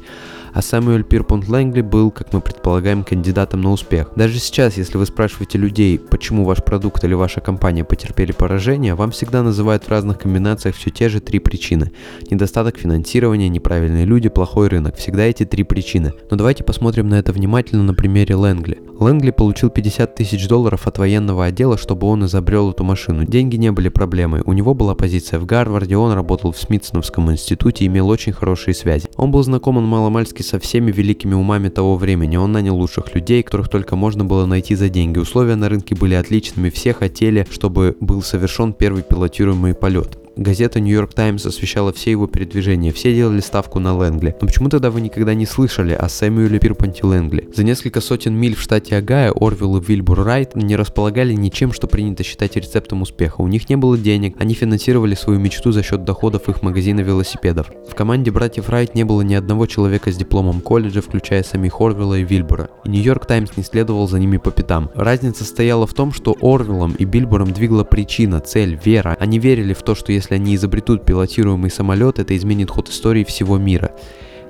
а 0.53 0.61
Самуэль 0.61 1.03
Пирпонт 1.03 1.47
Лэнгли 1.47 1.81
был, 1.81 2.11
как 2.11 2.33
мы 2.33 2.41
предполагаем, 2.41 3.03
кандидатом 3.03 3.61
на 3.61 3.71
успех. 3.71 4.11
Даже 4.15 4.39
сейчас, 4.39 4.77
если 4.77 4.97
вы 4.97 5.05
спрашиваете 5.05 5.57
людей, 5.57 5.97
почему 5.97 6.45
ваш 6.45 6.63
продукт 6.63 7.03
или 7.03 7.13
ваша 7.13 7.41
компания 7.41 7.83
потерпели 7.83 8.31
поражение, 8.31 8.95
вам 8.95 9.11
всегда 9.11 9.43
называют 9.43 9.83
в 9.83 9.89
разных 9.89 10.19
комбинациях 10.19 10.75
все 10.75 10.89
те 10.89 11.09
же 11.09 11.19
три 11.19 11.39
причины. 11.39 11.91
Недостаток 12.29 12.77
финансирования, 12.77 13.49
неправильные 13.49 14.05
люди, 14.05 14.29
плохой 14.29 14.67
рынок. 14.67 14.95
Всегда 14.97 15.23
эти 15.23 15.45
три 15.45 15.63
причины. 15.63 16.13
Но 16.29 16.37
давайте 16.37 16.63
посмотрим 16.63 17.09
на 17.09 17.15
это 17.15 17.31
внимательно 17.31 17.83
на 17.83 17.93
примере 17.93 18.35
Лэнгли. 18.35 18.79
Лэнгли 18.99 19.31
получил 19.31 19.69
50 19.69 20.15
тысяч 20.15 20.47
долларов 20.47 20.87
от 20.87 20.97
военного 20.97 21.45
отдела, 21.45 21.77
чтобы 21.77 22.07
он 22.07 22.25
изобрел 22.25 22.71
эту 22.71 22.83
машину. 22.83 23.25
Деньги 23.25 23.55
не 23.55 23.71
были 23.71 23.89
проблемой. 23.89 24.41
У 24.45 24.53
него 24.53 24.73
была 24.73 24.95
позиция 24.95 25.39
в 25.39 25.45
Гарварде, 25.45 25.97
он 25.97 26.13
работал 26.13 26.51
в 26.51 26.57
Смитсоновском 26.57 27.31
институте 27.31 27.85
и 27.85 27.87
имел 27.87 28.07
очень 28.09 28.33
хорошие 28.33 28.73
связи. 28.73 29.09
Он 29.17 29.31
был 29.31 29.43
знаком 29.43 29.83
маломальски 29.83 30.42
со 30.43 30.59
всеми 30.59 30.91
великими 30.91 31.33
умами 31.33 31.69
того 31.69 31.97
времени. 31.97 32.37
Он 32.37 32.51
нанял 32.51 32.75
лучших 32.75 33.15
людей, 33.15 33.43
которых 33.43 33.69
только 33.69 33.95
можно 33.95 34.23
было 34.25 34.45
найти 34.45 34.75
за 34.75 34.89
деньги. 34.89 35.19
Условия 35.19 35.55
на 35.55 35.69
рынке 35.69 35.95
были 35.95 36.13
отличными, 36.13 36.69
все 36.69 36.93
хотели, 36.93 37.47
чтобы 37.49 37.97
был 37.99 38.21
совершен 38.21 38.73
первый 38.73 39.03
пилотируемый 39.03 39.73
полет. 39.73 40.22
Газета 40.35 40.79
York 40.79 41.13
Times 41.13 41.45
освещала 41.45 41.93
все 41.93 42.11
его 42.11 42.25
передвижения, 42.25 42.91
все 42.91 43.13
делали 43.13 43.39
ставку 43.39 43.79
на 43.79 43.95
Лэнгли. 43.95 44.35
Но 44.41 44.47
почему 44.47 44.69
тогда 44.69 44.89
вы 44.89 45.01
никогда 45.01 45.35
не 45.35 45.45
слышали 45.45 45.93
о 45.93 46.09
Сэмюэле 46.09 46.59
Пирпанте 46.59 47.05
Лэнгли? 47.05 47.49
За 47.55 47.63
несколько 47.63 48.01
сотен 48.01 48.33
миль 48.33 48.55
в 48.55 48.61
штате 48.61 48.97
Огайо 48.97 49.33
Орвилл 49.39 49.77
и 49.77 49.83
Вильбур 49.85 50.23
Райт 50.23 50.55
не 50.55 50.75
располагали 50.75 51.33
ничем, 51.33 51.71
что 51.71 51.87
принято 51.87 52.23
считать 52.23 52.55
рецептом 52.55 53.03
успеха. 53.03 53.41
У 53.41 53.47
них 53.47 53.69
не 53.69 53.75
было 53.75 53.95
денег, 53.95 54.35
они 54.39 54.55
финансировали 54.55 55.13
свою 55.13 55.39
мечту 55.39 55.71
за 55.71 55.83
счет 55.83 56.03
доходов 56.03 56.49
их 56.49 56.63
магазина 56.63 57.01
велосипедов. 57.01 57.71
В 57.87 57.93
команде 57.93 58.31
братьев 58.31 58.69
Райт 58.69 58.95
не 58.95 59.03
было 59.03 59.21
ни 59.21 59.35
одного 59.35 59.67
человека 59.67 60.11
с 60.11 60.17
дипломом 60.17 60.61
колледжа, 60.61 61.01
включая 61.01 61.43
самих 61.43 61.79
Орвилла 61.79 62.15
и 62.15 62.23
Вильбура. 62.23 62.69
И 62.85 62.89
York 62.89 63.27
Times 63.27 63.55
не 63.55 63.63
следовал 63.63 64.07
за 64.07 64.17
ними 64.17 64.37
по 64.37 64.49
пятам. 64.49 64.89
Разница 64.95 65.43
стояла 65.43 65.85
в 65.85 65.93
том, 65.93 66.11
что 66.11 66.35
Орвиллом 66.41 66.93
и 66.93 67.05
Бильбуром 67.05 67.51
двигала 67.51 67.83
причина, 67.83 68.39
цель, 68.39 68.79
вера. 68.83 69.15
Они 69.19 69.37
верили 69.39 69.73
в 69.73 69.83
то, 69.83 69.93
что 69.93 70.11
если 70.11 70.22
если 70.23 70.35
они 70.35 70.55
изобретут 70.55 71.05
пилотируемый 71.05 71.69
самолет, 71.69 72.17
это 72.17 72.35
изменит 72.37 72.69
ход 72.69 72.87
истории 72.89 73.25
всего 73.25 73.57
мира. 73.57 73.91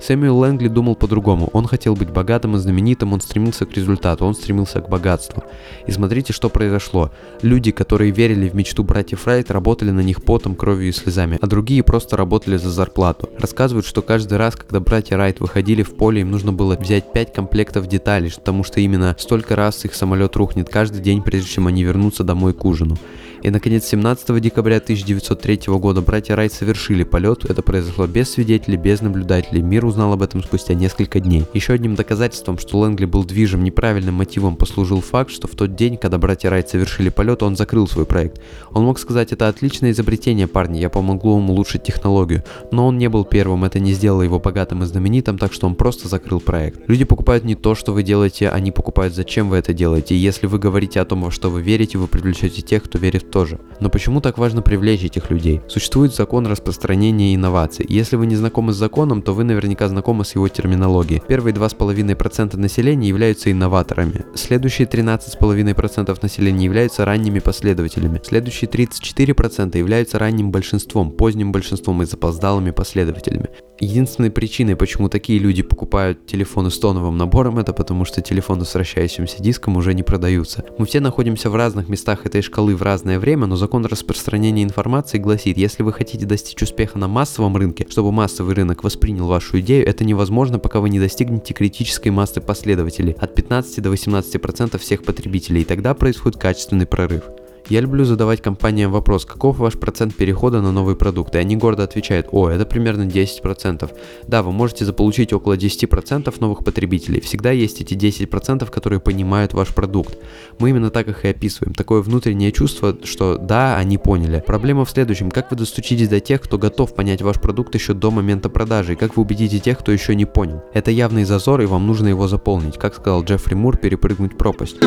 Сэмюэл 0.03 0.37
Лэнгли 0.37 0.67
думал 0.67 0.95
по-другому. 0.95 1.49
Он 1.53 1.65
хотел 1.65 1.95
быть 1.95 2.09
богатым 2.09 2.57
и 2.57 2.59
знаменитым, 2.59 3.13
он 3.13 3.21
стремился 3.21 3.65
к 3.65 3.71
результату, 3.71 4.25
он 4.25 4.35
стремился 4.35 4.81
к 4.81 4.89
богатству. 4.89 5.45
И 5.87 5.91
смотрите, 5.91 6.33
что 6.33 6.49
произошло. 6.49 7.09
Люди, 7.41 7.71
которые 7.71 8.11
верили 8.11 8.49
в 8.49 8.53
мечту 8.53 8.83
братьев 8.83 9.25
Райт, 9.25 9.49
работали 9.49 9.91
на 9.91 10.01
них 10.01 10.21
потом, 10.21 10.55
кровью 10.55 10.89
и 10.89 10.91
слезами, 10.91 11.37
а 11.41 11.47
другие 11.47 11.83
просто 11.83 12.17
работали 12.17 12.57
за 12.57 12.69
зарплату. 12.69 13.29
Рассказывают, 13.39 13.85
что 13.85 14.01
каждый 14.01 14.37
раз, 14.37 14.57
когда 14.57 14.81
братья 14.81 15.15
Райт 15.15 15.39
выходили 15.39 15.83
в 15.83 15.95
поле, 15.95 16.19
им 16.19 16.31
нужно 16.31 16.51
было 16.51 16.75
взять 16.75 17.13
5 17.13 17.31
комплектов 17.31 17.87
деталей, 17.87 18.29
потому 18.35 18.65
что 18.65 18.81
именно 18.81 19.15
столько 19.17 19.55
раз 19.55 19.85
их 19.85 19.95
самолет 19.95 20.35
рухнет 20.35 20.67
каждый 20.67 21.01
день, 21.01 21.21
прежде 21.21 21.49
чем 21.49 21.67
они 21.67 21.81
вернутся 21.81 22.25
домой 22.25 22.53
к 22.53 22.65
ужину. 22.65 22.97
И, 23.43 23.49
наконец, 23.49 23.85
17 23.87 24.39
декабря 24.39 24.77
1903 24.77 25.63
года 25.67 26.01
братья 26.01 26.33
Райт 26.37 26.53
совершили 26.53 27.03
полет. 27.03 27.43
Это 27.43 27.61
произошло 27.61 28.07
без 28.07 28.31
свидетелей, 28.31 28.77
без 28.77 29.01
наблюдателей. 29.01 29.61
Мир 29.61 29.85
узнал 29.93 30.11
об 30.11 30.23
этом 30.23 30.41
спустя 30.41 30.73
несколько 30.73 31.19
дней. 31.19 31.45
Еще 31.53 31.73
одним 31.73 31.93
доказательством, 31.93 32.57
что 32.57 32.79
Лэнгли 32.79 33.05
был 33.05 33.23
движим 33.23 33.63
неправильным 33.63 34.15
мотивом, 34.15 34.55
послужил 34.55 35.01
факт, 35.01 35.29
что 35.29 35.47
в 35.47 35.51
тот 35.51 35.75
день, 35.75 35.97
когда 35.97 36.17
братья 36.17 36.49
Райт 36.49 36.67
совершили 36.67 37.09
полет, 37.09 37.43
он 37.43 37.55
закрыл 37.55 37.87
свой 37.87 38.07
проект. 38.07 38.41
Он 38.71 38.85
мог 38.85 38.97
сказать, 38.97 39.31
это 39.31 39.47
отличное 39.47 39.91
изобретение, 39.91 40.47
парни, 40.47 40.79
я 40.79 40.89
помогу 40.89 41.35
вам 41.35 41.51
улучшить 41.51 41.83
технологию. 41.83 42.43
Но 42.71 42.87
он 42.87 42.97
не 42.97 43.07
был 43.07 43.23
первым, 43.23 43.65
это 43.65 43.79
не 43.79 43.93
сделало 43.93 44.23
его 44.23 44.39
богатым 44.39 44.81
и 44.81 44.87
знаменитым, 44.87 45.37
так 45.37 45.53
что 45.53 45.67
он 45.67 45.75
просто 45.75 46.07
закрыл 46.07 46.39
проект. 46.39 46.89
Люди 46.89 47.05
покупают 47.05 47.43
не 47.43 47.53
то, 47.53 47.75
что 47.75 47.93
вы 47.93 48.01
делаете, 48.01 48.49
они 48.49 48.71
покупают, 48.71 49.13
зачем 49.13 49.49
вы 49.49 49.57
это 49.57 49.73
делаете. 49.73 50.15
И 50.15 50.17
если 50.17 50.47
вы 50.47 50.57
говорите 50.57 51.01
о 51.01 51.05
том, 51.05 51.21
во 51.21 51.29
что 51.29 51.51
вы 51.51 51.61
верите, 51.61 51.99
вы 51.99 52.07
привлечете 52.07 52.63
тех, 52.63 52.81
кто 52.81 52.97
верит 52.97 53.29
тоже. 53.29 53.59
Но 53.79 53.89
почему 53.89 54.21
так 54.21 54.39
важно 54.39 54.63
привлечь 54.63 55.03
этих 55.03 55.29
людей? 55.29 55.61
Существует 55.67 56.15
закон 56.15 56.47
распространения 56.47 57.35
инноваций. 57.35 57.85
Если 57.87 58.15
вы 58.15 58.25
не 58.25 58.35
знакомы 58.35 58.73
с 58.73 58.77
законом, 58.77 59.21
то 59.21 59.33
вы 59.33 59.43
наверняка 59.43 59.82
знакомы 59.87 60.25
с 60.25 60.35
его 60.35 60.47
терминологией. 60.47 61.21
Первые 61.27 61.53
2,5% 61.53 62.57
населения 62.57 63.09
являются 63.09 63.51
инноваторами. 63.51 64.25
Следующие 64.35 64.87
13,5% 64.87 66.17
населения 66.21 66.65
являются 66.65 67.05
ранними 67.05 67.39
последователями. 67.39 68.21
Следующие 68.23 68.69
34% 68.69 69.77
являются 69.77 70.19
ранним 70.19 70.51
большинством, 70.51 71.11
поздним 71.11 71.51
большинством 71.51 72.01
и 72.01 72.05
запоздалыми 72.05 72.71
последователями. 72.71 73.49
Единственной 73.79 74.29
причиной, 74.29 74.75
почему 74.75 75.09
такие 75.09 75.39
люди 75.39 75.63
покупают 75.63 76.27
телефоны 76.27 76.69
с 76.69 76.77
тоновым 76.77 77.17
набором, 77.17 77.57
это 77.57 77.73
потому 77.73 78.05
что 78.05 78.21
телефоны 78.21 78.65
с 78.65 78.73
вращающимся 78.75 79.41
диском 79.41 79.77
уже 79.77 79.93
не 79.95 80.03
продаются. 80.03 80.63
Мы 80.77 80.85
все 80.85 80.99
находимся 80.99 81.49
в 81.49 81.55
разных 81.55 81.89
местах 81.89 82.25
этой 82.25 82.41
шкалы 82.43 82.75
в 82.75 82.83
разное 82.83 83.19
время, 83.19 83.47
но 83.47 83.55
закон 83.55 83.85
распространения 83.85 84.63
информации 84.63 85.17
гласит, 85.17 85.57
если 85.57 85.81
вы 85.81 85.91
хотите 85.91 86.25
достичь 86.25 86.61
успеха 86.61 86.99
на 86.99 87.07
массовом 87.07 87.57
рынке, 87.57 87.87
чтобы 87.89 88.11
массовый 88.11 88.53
рынок 88.53 88.83
воспринял 88.83 89.27
вашу 89.27 89.59
идею, 89.59 89.87
это 89.87 90.05
невозможно, 90.05 90.59
пока 90.59 90.79
вы 90.79 90.89
не 90.89 90.99
достигнете 90.99 91.53
критической 91.53 92.11
массы 92.11 92.41
последователей, 92.41 93.13
от 93.13 93.33
15 93.33 93.81
до 93.81 93.91
18% 93.91 94.77
всех 94.77 95.03
потребителей, 95.03 95.61
и 95.61 95.65
тогда 95.65 95.93
происходит 95.95 96.39
качественный 96.39 96.85
прорыв. 96.85 97.23
Я 97.69 97.79
люблю 97.79 98.03
задавать 98.03 98.41
компаниям 98.41 98.91
вопрос, 98.91 99.25
каков 99.25 99.57
ваш 99.57 99.73
процент 99.79 100.15
перехода 100.15 100.61
на 100.61 100.71
новый 100.73 100.95
продукт, 100.97 101.33
и 101.35 101.37
они 101.37 101.55
гордо 101.55 101.83
отвечают, 101.83 102.27
о, 102.31 102.49
это 102.49 102.65
примерно 102.65 103.03
10%. 103.03 103.89
Да, 104.27 104.43
вы 104.43 104.51
можете 104.51 104.83
заполучить 104.83 105.31
около 105.31 105.55
10% 105.55 106.33
новых 106.39 106.65
потребителей, 106.65 107.21
всегда 107.21 107.51
есть 107.51 107.79
эти 107.79 107.93
10%, 107.93 108.69
которые 108.69 108.99
понимают 108.99 109.53
ваш 109.53 109.69
продукт. 109.69 110.17
Мы 110.59 110.71
именно 110.71 110.89
так 110.89 111.07
их 111.07 111.23
и 111.23 111.29
описываем, 111.29 111.73
такое 111.73 112.01
внутреннее 112.01 112.51
чувство, 112.51 112.97
что 113.03 113.37
да, 113.37 113.77
они 113.77 113.97
поняли. 113.97 114.43
Проблема 114.45 114.83
в 114.83 114.89
следующем, 114.89 115.31
как 115.31 115.49
вы 115.49 115.57
достучитесь 115.57 116.09
до 116.09 116.19
тех, 116.19 116.41
кто 116.41 116.57
готов 116.57 116.93
понять 116.93 117.21
ваш 117.21 117.39
продукт 117.39 117.73
еще 117.75 117.93
до 117.93 118.11
момента 118.11 118.49
продажи, 118.49 118.93
и 118.93 118.97
как 118.97 119.15
вы 119.15 119.23
убедите 119.23 119.59
тех, 119.59 119.79
кто 119.79 119.91
еще 119.93 120.15
не 120.15 120.25
понял. 120.25 120.63
Это 120.73 120.91
явный 120.91 121.23
зазор, 121.23 121.61
и 121.61 121.65
вам 121.65 121.87
нужно 121.87 122.09
его 122.09 122.27
заполнить, 122.27 122.77
как 122.77 122.95
сказал 122.95 123.23
Джеффри 123.23 123.55
Мур, 123.55 123.77
перепрыгнуть 123.77 124.37
пропасть. 124.37 124.77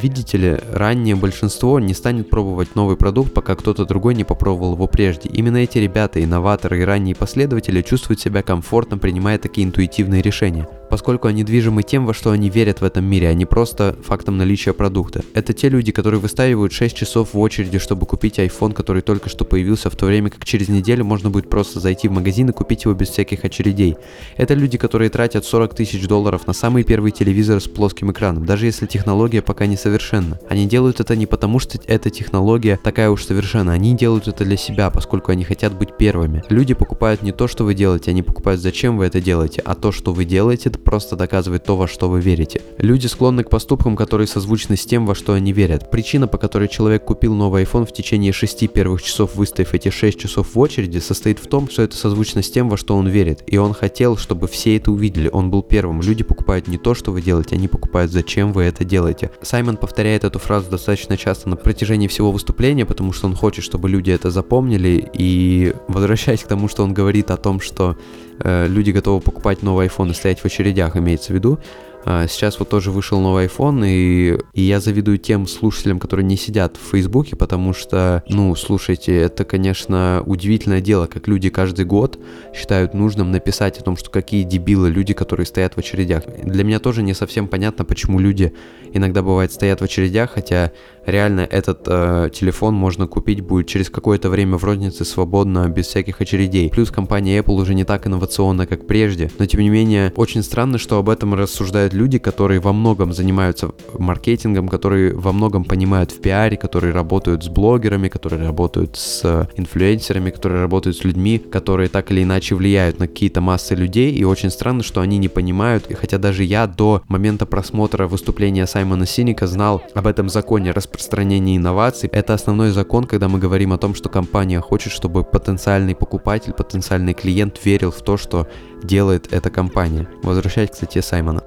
Видите 0.00 0.38
ли, 0.38 0.56
раннее 0.72 1.16
большинство 1.16 1.80
не 1.80 1.92
станет 1.92 2.30
пробовать 2.30 2.76
новый 2.76 2.96
продукт, 2.96 3.34
пока 3.34 3.56
кто-то 3.56 3.84
другой 3.84 4.14
не 4.14 4.22
попробовал 4.22 4.74
его 4.74 4.86
прежде. 4.86 5.28
Именно 5.28 5.58
эти 5.58 5.78
ребята, 5.78 6.22
инноваторы 6.22 6.80
и 6.80 6.84
ранние 6.84 7.16
последователи 7.16 7.82
чувствуют 7.82 8.20
себя 8.20 8.42
комфортно, 8.42 8.98
принимая 8.98 9.38
такие 9.38 9.66
интуитивные 9.66 10.22
решения 10.22 10.68
поскольку 10.90 11.28
они 11.28 11.44
движимы 11.44 11.82
тем, 11.82 12.06
во 12.06 12.14
что 12.14 12.30
они 12.30 12.50
верят 12.50 12.80
в 12.80 12.84
этом 12.84 13.04
мире, 13.04 13.28
а 13.28 13.34
не 13.34 13.44
просто 13.44 13.96
фактом 14.04 14.36
наличия 14.36 14.72
продукта. 14.72 15.22
Это 15.34 15.52
те 15.52 15.68
люди, 15.68 15.92
которые 15.92 16.20
выстаивают 16.20 16.72
6 16.72 16.96
часов 16.96 17.34
в 17.34 17.38
очереди, 17.38 17.78
чтобы 17.78 18.06
купить 18.06 18.38
iPhone, 18.38 18.72
который 18.72 19.02
только 19.02 19.28
что 19.28 19.44
появился, 19.44 19.90
в 19.90 19.96
то 19.96 20.06
время 20.06 20.30
как 20.30 20.44
через 20.44 20.68
неделю 20.68 21.04
можно 21.04 21.30
будет 21.30 21.50
просто 21.50 21.80
зайти 21.80 22.08
в 22.08 22.12
магазин 22.12 22.48
и 22.48 22.52
купить 22.52 22.84
его 22.84 22.94
без 22.94 23.08
всяких 23.08 23.44
очередей. 23.44 23.96
Это 24.36 24.54
люди, 24.54 24.78
которые 24.78 25.10
тратят 25.10 25.44
40 25.44 25.74
тысяч 25.74 26.06
долларов 26.06 26.46
на 26.46 26.52
самый 26.52 26.84
первый 26.84 27.10
телевизор 27.10 27.60
с 27.60 27.68
плоским 27.68 28.10
экраном, 28.10 28.46
даже 28.46 28.66
если 28.66 28.86
технология 28.86 29.42
пока 29.42 29.66
не 29.66 29.76
совершенна. 29.76 30.38
Они 30.48 30.66
делают 30.66 31.00
это 31.00 31.16
не 31.16 31.26
потому, 31.26 31.58
что 31.58 31.78
эта 31.86 32.10
технология 32.10 32.78
такая 32.82 33.10
уж 33.10 33.24
совершенна, 33.24 33.72
они 33.72 33.94
делают 33.94 34.28
это 34.28 34.44
для 34.44 34.56
себя, 34.56 34.90
поскольку 34.90 35.32
они 35.32 35.44
хотят 35.44 35.76
быть 35.76 35.96
первыми. 35.96 36.42
Люди 36.48 36.74
покупают 36.74 37.22
не 37.22 37.32
то, 37.32 37.48
что 37.48 37.64
вы 37.64 37.74
делаете, 37.74 38.10
они 38.10 38.22
покупают 38.22 38.60
зачем 38.60 38.96
вы 38.96 39.06
это 39.06 39.20
делаете, 39.20 39.62
а 39.64 39.74
то, 39.74 39.92
что 39.92 40.12
вы 40.12 40.24
делаете, 40.24 40.70
просто 40.78 41.16
доказывает 41.16 41.64
то, 41.64 41.76
во 41.76 41.88
что 41.88 42.08
вы 42.08 42.20
верите. 42.20 42.62
Люди 42.78 43.06
склонны 43.06 43.44
к 43.44 43.50
поступкам, 43.50 43.96
которые 43.96 44.26
созвучны 44.26 44.76
с 44.76 44.84
тем, 44.84 45.06
во 45.06 45.14
что 45.14 45.32
они 45.32 45.52
верят. 45.52 45.90
Причина, 45.90 46.26
по 46.28 46.38
которой 46.38 46.68
человек 46.68 47.04
купил 47.04 47.34
новый 47.34 47.64
iPhone 47.64 47.86
в 47.86 47.92
течение 47.92 48.32
6 48.32 48.70
первых 48.72 49.02
часов, 49.02 49.34
выстояв 49.34 49.74
эти 49.74 49.90
6 49.90 50.18
часов 50.18 50.54
в 50.54 50.58
очереди, 50.58 50.98
состоит 50.98 51.38
в 51.38 51.46
том, 51.46 51.68
что 51.68 51.82
это 51.82 51.96
созвучно 51.96 52.42
с 52.42 52.50
тем, 52.50 52.68
во 52.68 52.76
что 52.76 52.96
он 52.96 53.08
верит. 53.08 53.42
И 53.46 53.56
он 53.56 53.74
хотел, 53.74 54.16
чтобы 54.16 54.48
все 54.48 54.76
это 54.76 54.90
увидели. 54.90 55.28
Он 55.32 55.50
был 55.50 55.62
первым. 55.62 56.00
Люди 56.00 56.24
покупают 56.24 56.68
не 56.68 56.78
то, 56.78 56.94
что 56.94 57.12
вы 57.12 57.22
делаете, 57.22 57.56
они 57.56 57.68
покупают, 57.68 58.12
зачем 58.12 58.52
вы 58.52 58.64
это 58.64 58.84
делаете. 58.84 59.30
Саймон 59.42 59.76
повторяет 59.76 60.24
эту 60.24 60.38
фразу 60.38 60.70
достаточно 60.70 61.16
часто 61.16 61.48
на 61.48 61.56
протяжении 61.56 62.08
всего 62.08 62.32
выступления, 62.32 62.86
потому 62.86 63.12
что 63.12 63.26
он 63.26 63.34
хочет, 63.34 63.64
чтобы 63.64 63.88
люди 63.88 64.10
это 64.10 64.30
запомнили. 64.30 65.08
И 65.12 65.74
возвращаясь 65.88 66.42
к 66.42 66.48
тому, 66.48 66.68
что 66.68 66.82
он 66.82 66.94
говорит 66.94 67.30
о 67.30 67.36
том, 67.36 67.60
что 67.60 67.96
люди 68.44 68.90
готовы 68.90 69.20
покупать 69.20 69.62
новый 69.62 69.86
iPhone 69.88 70.10
и 70.10 70.14
стоять 70.14 70.40
в 70.40 70.44
очередях, 70.44 70.96
имеется 70.96 71.32
в 71.32 71.34
виду, 71.34 71.58
сейчас 72.04 72.58
вот 72.58 72.68
тоже 72.68 72.90
вышел 72.90 73.20
новый 73.20 73.46
iPhone, 73.46 73.86
и, 73.86 74.38
и 74.52 74.62
я 74.62 74.80
завидую 74.80 75.18
тем 75.18 75.46
слушателям, 75.46 75.98
которые 75.98 76.24
не 76.24 76.36
сидят 76.36 76.76
в 76.76 76.90
Фейсбуке, 76.90 77.36
потому 77.36 77.74
что, 77.74 78.22
ну, 78.28 78.54
слушайте, 78.54 79.16
это, 79.16 79.44
конечно, 79.44 80.22
удивительное 80.24 80.80
дело, 80.80 81.06
как 81.06 81.28
люди 81.28 81.50
каждый 81.50 81.84
год 81.84 82.18
считают 82.54 82.94
нужным 82.94 83.30
написать 83.30 83.78
о 83.78 83.82
том, 83.82 83.96
что 83.96 84.10
какие 84.10 84.44
дебилы 84.44 84.90
люди, 84.90 85.12
которые 85.12 85.46
стоят 85.46 85.74
в 85.74 85.78
очередях. 85.78 86.24
Для 86.42 86.64
меня 86.64 86.78
тоже 86.78 87.02
не 87.02 87.14
совсем 87.14 87.48
понятно, 87.48 87.84
почему 87.84 88.18
люди 88.18 88.52
иногда 88.92 89.22
бывает 89.22 89.52
стоят 89.52 89.80
в 89.80 89.84
очередях, 89.84 90.32
хотя 90.32 90.72
реально 91.06 91.40
этот 91.40 91.82
э, 91.86 92.30
телефон 92.32 92.74
можно 92.74 93.06
купить 93.06 93.40
будет 93.40 93.66
через 93.66 93.90
какое-то 93.90 94.28
время 94.28 94.56
в 94.56 94.64
рознице 94.64 95.04
свободно, 95.04 95.68
без 95.68 95.86
всяких 95.86 96.20
очередей. 96.20 96.70
Плюс 96.70 96.90
компания 96.90 97.38
Apple 97.38 97.60
уже 97.60 97.74
не 97.74 97.84
так 97.84 98.06
инновационна, 98.06 98.66
как 98.66 98.86
прежде, 98.86 99.30
но 99.38 99.46
тем 99.46 99.60
не 99.60 99.70
менее 99.70 100.12
очень 100.16 100.42
странно, 100.42 100.78
что 100.78 100.98
об 100.98 101.08
этом 101.08 101.34
рассуждают 101.34 101.87
люди, 101.92 102.18
которые 102.18 102.60
во 102.60 102.72
многом 102.72 103.12
занимаются 103.12 103.70
маркетингом, 103.98 104.68
которые 104.68 105.14
во 105.14 105.32
многом 105.32 105.64
понимают 105.64 106.12
в 106.12 106.20
пиаре, 106.20 106.56
которые 106.56 106.92
работают 106.92 107.44
с 107.44 107.48
блогерами, 107.48 108.08
которые 108.08 108.44
работают 108.44 108.96
с 108.96 109.48
инфлюенсерами, 109.56 110.30
которые 110.30 110.60
работают 110.60 110.96
с 110.96 111.04
людьми, 111.04 111.38
которые 111.38 111.88
так 111.88 112.10
или 112.10 112.22
иначе 112.22 112.54
влияют 112.54 112.98
на 112.98 113.08
какие-то 113.08 113.40
массы 113.40 113.74
людей, 113.74 114.12
и 114.12 114.24
очень 114.24 114.50
странно, 114.50 114.82
что 114.82 115.00
они 115.00 115.18
не 115.18 115.28
понимают, 115.28 115.90
и 115.90 115.94
хотя 115.94 116.18
даже 116.18 116.44
я 116.44 116.66
до 116.66 117.02
момента 117.08 117.46
просмотра 117.46 118.06
выступления 118.06 118.66
Саймона 118.66 119.06
Синика 119.06 119.46
знал 119.46 119.82
об 119.94 120.06
этом 120.06 120.28
законе 120.28 120.70
распространения 120.70 121.56
инноваций. 121.56 122.08
Это 122.12 122.34
основной 122.34 122.70
закон, 122.70 123.04
когда 123.04 123.28
мы 123.28 123.38
говорим 123.38 123.72
о 123.72 123.78
том, 123.78 123.94
что 123.94 124.08
компания 124.08 124.60
хочет, 124.60 124.92
чтобы 124.92 125.24
потенциальный 125.24 125.94
покупатель, 125.94 126.52
потенциальный 126.52 127.14
клиент 127.14 127.64
верил 127.64 127.90
в 127.90 128.02
то, 128.02 128.16
что 128.16 128.48
делает 128.82 129.32
эта 129.32 129.50
компания. 129.50 130.08
Возвращаясь 130.22 130.70
к 130.70 130.74
статье 130.74 131.02
Саймона. 131.02 131.42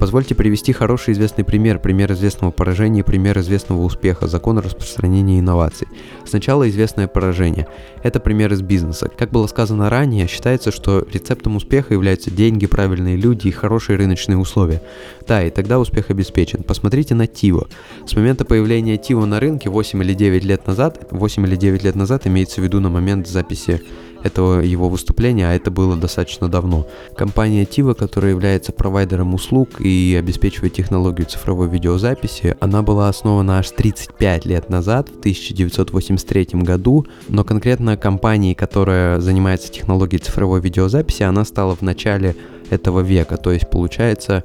Позвольте 0.00 0.34
привести 0.34 0.72
хороший 0.72 1.12
известный 1.12 1.44
пример, 1.44 1.78
пример 1.78 2.10
известного 2.12 2.50
поражения 2.50 3.00
и 3.00 3.02
пример 3.02 3.38
известного 3.40 3.82
успеха, 3.82 4.26
закон 4.28 4.58
распространения 4.58 5.38
инноваций. 5.38 5.88
Сначала 6.26 6.66
известное 6.70 7.06
поражение. 7.06 7.66
Это 8.02 8.18
пример 8.18 8.50
из 8.50 8.62
бизнеса. 8.62 9.10
Как 9.14 9.30
было 9.30 9.46
сказано 9.46 9.90
ранее, 9.90 10.26
считается, 10.26 10.72
что 10.72 11.06
рецептом 11.12 11.56
успеха 11.56 11.92
являются 11.92 12.30
деньги, 12.30 12.64
правильные 12.64 13.16
люди 13.16 13.48
и 13.48 13.52
хорошие 13.52 13.98
рыночные 13.98 14.38
условия. 14.38 14.80
Да, 15.28 15.44
и 15.44 15.50
тогда 15.50 15.78
успех 15.78 16.08
обеспечен. 16.08 16.62
Посмотрите 16.62 17.14
на 17.14 17.26
Тиво. 17.26 17.68
С 18.06 18.16
момента 18.16 18.46
появления 18.46 18.96
Тиво 18.96 19.26
на 19.26 19.38
рынке 19.38 19.68
8 19.68 20.02
или 20.02 20.14
9 20.14 20.44
лет 20.44 20.66
назад, 20.66 21.08
8 21.10 21.46
или 21.46 21.56
9 21.56 21.84
лет 21.84 21.94
назад 21.94 22.26
имеется 22.26 22.62
в 22.62 22.64
виду 22.64 22.80
на 22.80 22.88
момент 22.88 23.28
записи 23.28 23.82
этого 24.22 24.60
его 24.60 24.88
выступления, 24.88 25.48
а 25.48 25.54
это 25.54 25.70
было 25.70 25.96
достаточно 25.96 26.48
давно. 26.48 26.86
Компания 27.16 27.64
Tiva, 27.64 27.94
которая 27.94 28.32
является 28.32 28.72
провайдером 28.72 29.34
услуг 29.34 29.80
и 29.80 30.16
обеспечивает 30.18 30.74
технологию 30.74 31.26
цифровой 31.26 31.68
видеозаписи, 31.68 32.56
она 32.60 32.82
была 32.82 33.08
основана 33.08 33.58
аж 33.58 33.70
35 33.70 34.46
лет 34.46 34.68
назад, 34.68 35.08
в 35.08 35.18
1983 35.18 36.48
году, 36.62 37.06
но 37.28 37.44
конкретно 37.44 37.96
компанией, 37.96 38.54
которая 38.54 39.20
занимается 39.20 39.70
технологией 39.70 40.22
цифровой 40.22 40.60
видеозаписи, 40.60 41.22
она 41.22 41.44
стала 41.44 41.74
в 41.74 41.82
начале 41.82 42.36
этого 42.70 43.00
века, 43.00 43.36
то 43.36 43.52
есть 43.52 43.68
получается 43.68 44.44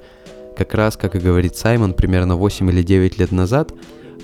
как 0.57 0.73
раз, 0.73 0.97
как 0.97 1.15
и 1.15 1.19
говорит 1.19 1.55
Саймон, 1.55 1.93
примерно 1.93 2.35
8 2.35 2.69
или 2.69 2.81
9 2.81 3.19
лет 3.19 3.31
назад, 3.31 3.73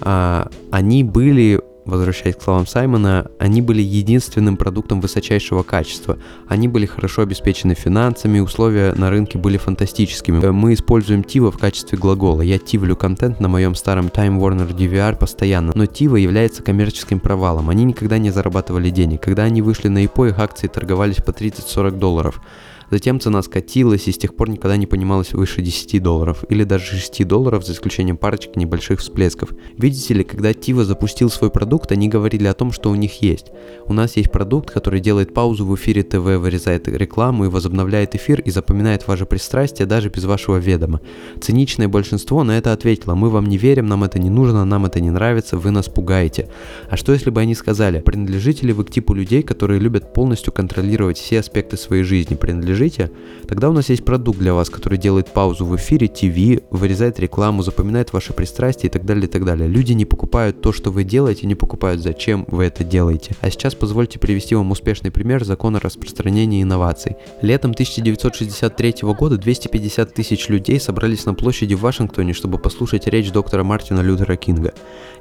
а, 0.02 0.50
они 0.72 1.04
были 1.04 1.62
возвращаясь 1.86 2.36
к 2.36 2.42
словам 2.42 2.68
Саймона, 2.68 3.30
они 3.40 3.62
были 3.62 3.82
единственным 3.82 4.58
продуктом 4.58 5.02
высочайшего 5.02 5.64
качества. 5.64 6.18
Они 6.48 6.68
были 6.68 6.86
хорошо 6.86 7.24
обеспечены 7.24 7.74
финансами, 7.74 8.40
условия 8.40 8.94
на 8.94 9.10
рынке 9.10 9.38
были 9.38 9.58
фантастическими. 9.58 10.40
Мы 10.50 10.74
используем 10.74 11.24
Тива 11.24 11.52
в 11.52 11.58
качестве 11.58 11.98
глагола. 11.98 12.42
Я 12.42 12.58
тивлю 12.58 12.96
контент 12.96 13.40
на 13.40 13.48
моем 13.48 13.76
старом 13.76 14.08
Time 14.08 14.40
Warner 14.40 14.76
DVR 14.76 15.18
постоянно, 15.18 15.72
но 15.76 15.86
Тива 15.86 16.16
является 16.16 16.64
коммерческим 16.64 17.20
провалом. 17.20 17.70
Они 17.70 17.84
никогда 17.84 18.18
не 18.18 18.32
зарабатывали 18.32 18.90
денег. 18.90 19.22
Когда 19.22 19.44
они 19.44 19.62
вышли 19.62 19.88
на 19.88 20.04
IPO, 20.04 20.30
их 20.30 20.40
акции 20.40 20.68
торговались 20.68 21.18
по 21.18 21.32
30-40 21.32 21.92
долларов. 21.92 22.42
Затем 22.92 23.22
цена 23.22 23.42
скатилась 23.42 24.10
и 24.10 24.12
с 24.12 24.18
тех 24.18 24.36
пор 24.36 24.50
никогда 24.50 24.76
не 24.76 24.86
понималась 24.86 25.32
выше 25.32 25.62
10 25.62 26.04
долларов, 26.04 26.44
или 26.50 26.66
даже 26.66 26.98
6 26.98 27.26
долларов, 27.26 27.66
за 27.66 27.72
исключением 27.72 28.18
парочки 28.18 28.60
небольших 28.60 29.00
всплесков. 29.00 29.52
Видите 29.78 30.14
ли, 30.14 30.26
когда 30.26 30.54
Тива 30.54 30.84
запустил 30.84 31.30
свой 31.30 31.50
продукт, 31.50 31.94
они 31.94 32.10
говорили 32.10 32.48
о 32.48 32.54
том, 32.54 32.74
что 32.74 32.90
у 32.92 32.96
них 32.96 33.22
есть. 33.22 33.48
У 33.86 33.94
нас 33.94 34.18
есть 34.18 34.30
продукт, 34.30 34.70
который 34.70 35.00
делает 35.00 35.34
паузу 35.34 35.66
в 35.66 35.74
эфире 35.76 36.04
ТВ, 36.04 36.18
вырезает 36.18 36.90
рекламу 36.90 37.46
и 37.46 37.48
возобновляет 37.48 38.14
эфир 38.14 38.42
и 38.42 38.52
запоминает 38.52 39.08
ваше 39.08 39.26
пристрастие 39.26 39.86
даже 39.86 40.10
без 40.10 40.26
вашего 40.26 40.58
ведома. 40.58 41.00
Циничное 41.40 41.88
большинство 41.88 42.44
на 42.44 42.58
это 42.58 42.74
ответило, 42.74 43.16
мы 43.16 43.30
вам 43.30 43.46
не 43.46 43.58
верим, 43.58 43.86
нам 43.86 44.04
это 44.04 44.20
не 44.20 44.30
нужно, 44.30 44.66
нам 44.66 44.86
это 44.86 45.00
не 45.00 45.12
нравится, 45.12 45.58
вы 45.58 45.72
нас 45.72 45.88
пугаете. 45.88 46.50
А 46.90 46.98
что 46.98 47.14
если 47.14 47.30
бы 47.30 47.40
они 47.40 47.56
сказали, 47.56 48.02
принадлежите 48.02 48.68
ли 48.68 48.74
вы 48.74 48.84
к 48.84 48.92
типу 48.92 49.14
людей, 49.14 49.44
которые 49.44 49.80
любят 49.80 50.14
полностью 50.14 50.52
контролировать 50.52 51.18
все 51.18 51.40
аспекты 51.40 51.78
своей 51.78 52.04
жизни, 52.04 52.36
принадлежите 52.36 52.81
скажите, 52.82 53.12
тогда 53.48 53.70
у 53.70 53.74
нас 53.74 53.90
есть 53.90 54.04
продукт 54.04 54.40
для 54.40 54.54
вас, 54.54 54.70
который 54.70 54.98
делает 54.98 55.28
паузу 55.28 55.66
в 55.66 55.76
эфире, 55.76 56.08
ТВ, 56.08 56.64
вырезает 56.72 57.20
рекламу, 57.20 57.62
запоминает 57.62 58.12
ваши 58.12 58.34
пристрастия 58.34 58.88
и 58.88 58.90
так 58.90 59.06
далее, 59.06 59.26
и 59.26 59.28
так 59.28 59.46
далее. 59.46 59.68
Люди 59.68 59.94
не 59.94 60.06
покупают 60.06 60.62
то, 60.62 60.72
что 60.72 60.90
вы 60.90 61.04
делаете, 61.04 61.46
не 61.46 61.54
покупают, 61.54 62.02
зачем 62.02 62.46
вы 62.50 62.64
это 62.64 62.84
делаете. 62.84 63.36
А 63.42 63.52
сейчас 63.52 63.76
позвольте 63.76 64.18
привести 64.18 64.56
вам 64.56 64.72
успешный 64.72 65.12
пример 65.12 65.44
закона 65.44 65.80
распространения 65.80 66.64
инноваций. 66.64 67.18
Летом 67.44 67.72
1963 67.72 68.96
года 69.02 69.38
250 69.38 70.14
тысяч 70.14 70.50
людей 70.50 70.80
собрались 70.80 71.26
на 71.26 71.36
площади 71.36 71.76
в 71.76 71.82
Вашингтоне, 71.82 72.34
чтобы 72.34 72.58
послушать 72.58 73.06
речь 73.08 73.32
доктора 73.32 73.64
Мартина 73.64 74.02
Лютера 74.02 74.38
Кинга. 74.38 74.74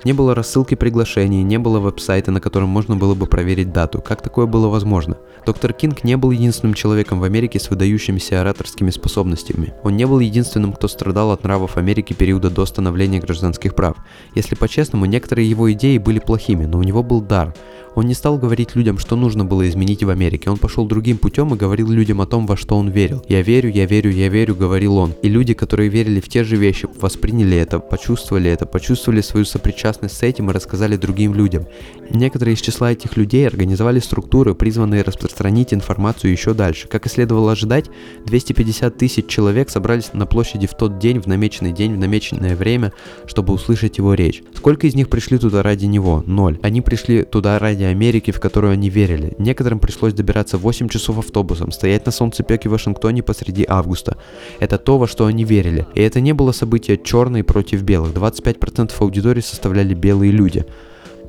Не 0.05 0.15
было 0.15 0.35
рассылки 0.35 0.77
приглашений, 0.77 1.43
не 1.43 1.59
было 1.59 1.79
веб-сайта, 1.79 2.31
на 2.31 2.41
котором 2.41 2.71
можно 2.71 2.97
было 2.97 3.15
бы 3.15 3.27
проверить 3.27 3.71
дату. 3.71 4.01
Как 4.01 4.23
такое 4.23 4.47
было 4.47 4.69
возможно? 4.69 5.19
Доктор 5.45 5.75
Кинг 5.75 6.05
не 6.05 6.17
был 6.17 6.31
единственным 6.31 6.75
человеком 6.75 7.21
в 7.21 7.25
Америке 7.25 7.50
с 7.59 7.71
выдающимися 7.71 8.41
ораторскими 8.41 8.91
способностями. 8.91 9.73
Он 9.83 9.97
не 9.97 10.07
был 10.07 10.21
единственным, 10.21 10.73
кто 10.73 10.89
страдал 10.89 11.33
от 11.33 11.45
нравов 11.45 11.77
Америки 11.77 12.13
периода 12.13 12.51
до 12.51 12.65
становления 12.67 13.21
гражданских 13.21 13.75
прав. 13.75 13.97
Если 14.35 14.55
по-честному, 14.55 15.07
некоторые 15.07 15.49
его 15.49 15.73
идеи 15.73 15.99
были 15.99 16.19
плохими, 16.19 16.67
но 16.67 16.79
у 16.79 16.83
него 16.83 17.03
был 17.03 17.21
дар. 17.21 17.55
Он 17.95 18.07
не 18.07 18.15
стал 18.15 18.39
говорить 18.39 18.77
людям, 18.77 18.99
что 18.99 19.17
нужно 19.17 19.45
было 19.45 19.69
изменить 19.69 20.03
в 20.03 20.11
Америке. 20.11 20.51
Он 20.51 20.59
пошел 20.59 20.87
другим 20.87 21.19
путем 21.19 21.55
и 21.55 21.59
говорил 21.59 21.91
людям 21.91 22.21
о 22.21 22.27
том, 22.27 22.47
во 22.47 22.57
что 22.57 22.77
он 22.77 22.89
верил. 22.89 23.25
«Я 23.29 23.43
верю, 23.43 23.71
я 23.71 23.87
верю, 23.87 24.11
я 24.11 24.29
верю»,— 24.29 24.55
говорил 24.57 24.97
он. 24.97 25.15
И 25.23 25.29
люди, 25.29 25.55
которые 25.55 25.89
верили 25.89 26.21
в 26.21 26.29
те 26.29 26.45
же 26.45 26.57
вещи, 26.57 26.89
восприняли 27.01 27.57
это, 27.57 27.81
почувствовали 27.81 28.51
это, 28.51 28.67
почувствовали 28.67 29.21
свою 29.21 29.45
сопричастность 29.45 30.17
с 30.17 30.23
этим 30.23 30.51
и 30.51 30.53
рассказали 30.53 30.97
другим 30.97 31.35
людям. 31.35 31.67
Некоторые 32.11 32.55
из 32.55 32.61
числа 32.61 32.93
этих 32.93 33.17
людей 33.17 33.47
организовали 33.47 34.01
структуры, 34.01 34.55
призванные 34.55 35.03
распространить 35.03 35.73
информацию 35.73 36.33
еще 36.33 36.55
дальше. 36.55 36.89
Как 36.89 37.07
и 37.07 37.09
следовало 37.09 37.53
ожидать, 37.53 37.87
250 38.27 38.97
тысяч 38.97 39.27
человек 39.27 39.71
собрались 39.71 40.13
на 40.13 40.27
площади 40.27 40.67
в 40.67 40.77
тот 40.77 40.99
день, 40.99 41.21
в 41.21 41.27
намеченный 41.27 41.73
день, 41.73 41.95
в 41.95 41.99
намеченное 41.99 42.57
время, 42.57 42.93
чтобы 43.27 43.53
услышать 43.53 43.99
его 43.99 44.15
речь. 44.15 44.43
Сколько 44.55 44.87
из 44.87 44.95
них 44.95 45.09
пришли 45.09 45.39
туда 45.39 45.63
ради 45.63 45.87
него? 45.87 46.23
Ноль. 46.27 46.59
Они 46.63 46.81
пришли 46.81 47.23
туда 47.23 47.59
ради 47.59 47.80
ради 47.81 47.85
Америки, 47.85 48.31
в 48.31 48.41
которую 48.41 48.73
они 48.73 48.91
верили. 48.91 49.33
Некоторым 49.39 49.79
пришлось 49.79 50.13
добираться 50.13 50.59
8 50.59 50.89
часов 50.89 51.19
автобусом, 51.19 51.73
стоять 51.73 52.07
на 52.07 52.13
солнцепеке 52.13 52.69
в 52.69 52.73
Вашингтоне 52.73 53.23
посреди 53.23 53.65
августа. 53.69 54.17
Это 54.61 54.79
то, 54.79 54.99
во 54.99 55.07
что 55.07 55.25
они 55.27 55.45
верили. 55.45 55.87
И 55.95 56.01
это 56.01 56.21
не 56.21 56.35
было 56.35 56.53
событие 56.53 56.97
черные 56.97 57.43
против 57.43 57.83
белых. 57.83 58.13
25% 58.13 58.93
аудитории 59.01 59.41
составляли 59.41 59.95
белые 59.95 60.33
люди. 60.33 60.65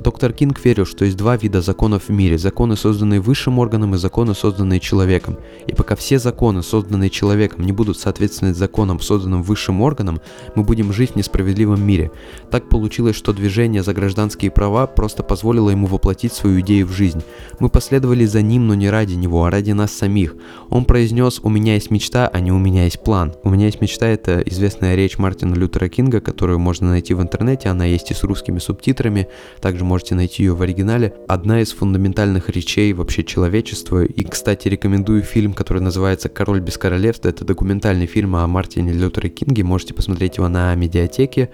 Доктор 0.04 0.34
Кинг 0.34 0.60
верил, 0.66 0.88
что 0.88 1.06
есть 1.06 1.16
два 1.16 1.38
вида 1.38 1.62
законов 1.62 2.06
в 2.08 2.10
мире. 2.10 2.40
Законы, 2.40 2.76
созданные 2.76 3.20
высшим 3.20 3.60
органом, 3.60 3.94
и 3.94 4.00
законы, 4.00 4.34
созданные 4.34 4.80
человеком. 4.80 5.38
И 5.68 5.74
пока 5.74 5.96
все 5.96 6.18
законы, 6.18 6.64
созданные 6.64 7.12
человеком, 7.12 7.64
не 7.64 7.72
будут 7.72 8.00
соответствовать 8.00 8.58
законам, 8.58 9.00
созданным 9.00 9.44
высшим 9.44 9.80
органом, 9.82 10.20
мы 10.56 10.64
будем 10.64 10.92
жить 10.92 11.12
в 11.12 11.16
несправедливом 11.18 11.86
мире. 11.86 12.10
Так 12.50 12.68
получилось, 12.68 13.16
что 13.16 13.32
движение 13.32 13.84
за 13.84 13.94
гражданские 13.94 14.50
права 14.50 14.88
просто 14.88 15.22
позволило 15.22 15.70
ему 15.70 15.86
воплотить 15.86 16.34
свою 16.34 16.62
идею 16.62 16.88
в 16.88 16.92
жизнь. 16.92 17.22
Мы 17.60 17.70
последовали 17.70 18.26
за 18.26 18.42
ним, 18.42 18.66
но 18.66 18.74
не 18.74 18.90
ради 18.90 19.14
него, 19.14 19.46
а 19.46 19.52
ради 19.52 19.72
нас 19.72 19.92
самих. 19.92 20.34
Он 20.72 20.86
произнес 20.86 21.40
«У 21.44 21.50
меня 21.50 21.76
есть 21.76 21.92
мечта, 21.92 22.28
а 22.28 22.40
не 22.40 22.52
у 22.52 22.58
меня 22.58 22.86
есть 22.86 23.04
план». 23.04 23.36
«У 23.44 23.52
меня 23.52 23.68
есть 23.68 23.82
мечта»— 23.82 24.08
это 24.08 24.42
известная 24.48 24.96
речь 24.96 25.20
Мартина 25.20 25.54
Лютера 25.54 25.90
Кинга, 25.90 26.22
которую 26.22 26.58
можно 26.58 26.90
найти 26.90 27.14
в 27.14 27.22
интернете, 27.22 27.70
она 27.70 27.86
есть 27.86 28.10
и 28.10 28.16
с 28.16 28.24
русскими 28.24 28.58
субтитрами. 28.58 29.28
Также 29.62 29.91
можете 29.92 30.16
найти 30.16 30.44
ее 30.44 30.56
в 30.56 30.62
оригинале. 30.62 31.14
Одна 31.28 31.60
из 31.60 31.74
фундаментальных 31.74 32.50
речей 32.50 32.94
вообще 32.94 33.26
человечества. 33.26 34.06
И, 34.06 34.24
кстати, 34.24 34.70
рекомендую 34.70 35.22
фильм, 35.22 35.54
который 35.54 35.82
называется 35.82 36.30
«Король 36.30 36.62
без 36.62 36.78
королевства». 36.78 37.28
Это 37.28 37.44
документальный 37.44 38.06
фильм 38.06 38.38
о 38.38 38.48
Мартине 38.48 38.94
Лютере 38.94 39.30
Кинге. 39.30 39.64
Можете 39.66 39.94
посмотреть 39.94 40.38
его 40.38 40.48
на 40.48 40.74
медиатеке 40.76 41.50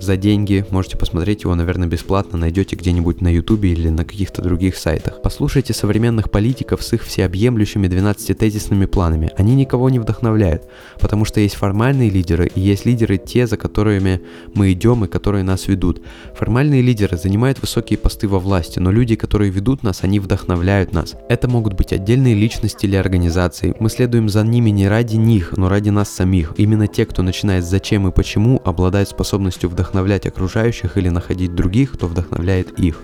за 0.00 0.16
деньги. 0.16 0.64
Можете 0.70 0.96
посмотреть 0.96 1.42
его, 1.44 1.54
наверное, 1.54 1.88
бесплатно, 1.88 2.38
найдете 2.38 2.76
где-нибудь 2.76 3.20
на 3.20 3.28
ютубе 3.28 3.72
или 3.72 3.88
на 3.88 4.04
каких-то 4.04 4.42
других 4.42 4.76
сайтах. 4.76 5.20
Послушайте 5.22 5.74
современных 5.74 6.30
политиков 6.30 6.82
с 6.82 6.92
их 6.92 7.04
всеобъемлющими 7.04 7.86
12-тезисными 7.86 8.86
планами. 8.86 9.30
Они 9.36 9.54
никого 9.54 9.90
не 9.90 9.98
вдохновляют, 9.98 10.68
потому 11.00 11.24
что 11.24 11.40
есть 11.40 11.54
формальные 11.54 12.10
лидеры 12.10 12.50
и 12.54 12.60
есть 12.60 12.86
лидеры 12.86 13.18
те, 13.18 13.46
за 13.46 13.56
которыми 13.56 14.20
мы 14.54 14.72
идем 14.72 15.04
и 15.04 15.08
которые 15.08 15.44
нас 15.44 15.68
ведут. 15.68 16.02
Формальные 16.34 16.82
лидеры 16.82 17.16
занимают 17.16 17.60
высокие 17.60 17.98
посты 17.98 18.26
во 18.26 18.38
власти, 18.38 18.78
но 18.78 18.90
люди, 18.90 19.16
которые 19.16 19.50
ведут 19.50 19.82
нас, 19.82 20.02
они 20.02 20.20
вдохновляют 20.20 20.92
нас. 20.92 21.14
Это 21.28 21.48
могут 21.48 21.74
быть 21.74 21.92
отдельные 21.92 22.34
личности 22.34 22.86
или 22.86 22.96
организации. 22.96 23.74
Мы 23.78 23.90
следуем 23.90 24.28
за 24.28 24.42
ними 24.42 24.70
не 24.70 24.88
ради 24.88 25.16
них, 25.16 25.56
но 25.56 25.68
ради 25.68 25.90
нас 25.90 26.08
самих. 26.08 26.54
Именно 26.56 26.86
те, 26.86 27.04
кто 27.04 27.22
начинает 27.22 27.64
зачем 27.64 28.08
и 28.08 28.12
почему, 28.12 28.60
обладают 28.64 29.08
способностью 29.08 29.68
вдохновлять 29.68 29.89
вдохновлять 29.90 30.26
окружающих 30.26 30.96
или 30.96 31.08
находить 31.08 31.54
других, 31.54 31.92
кто 31.92 32.06
вдохновляет 32.06 32.78
их. 32.78 33.02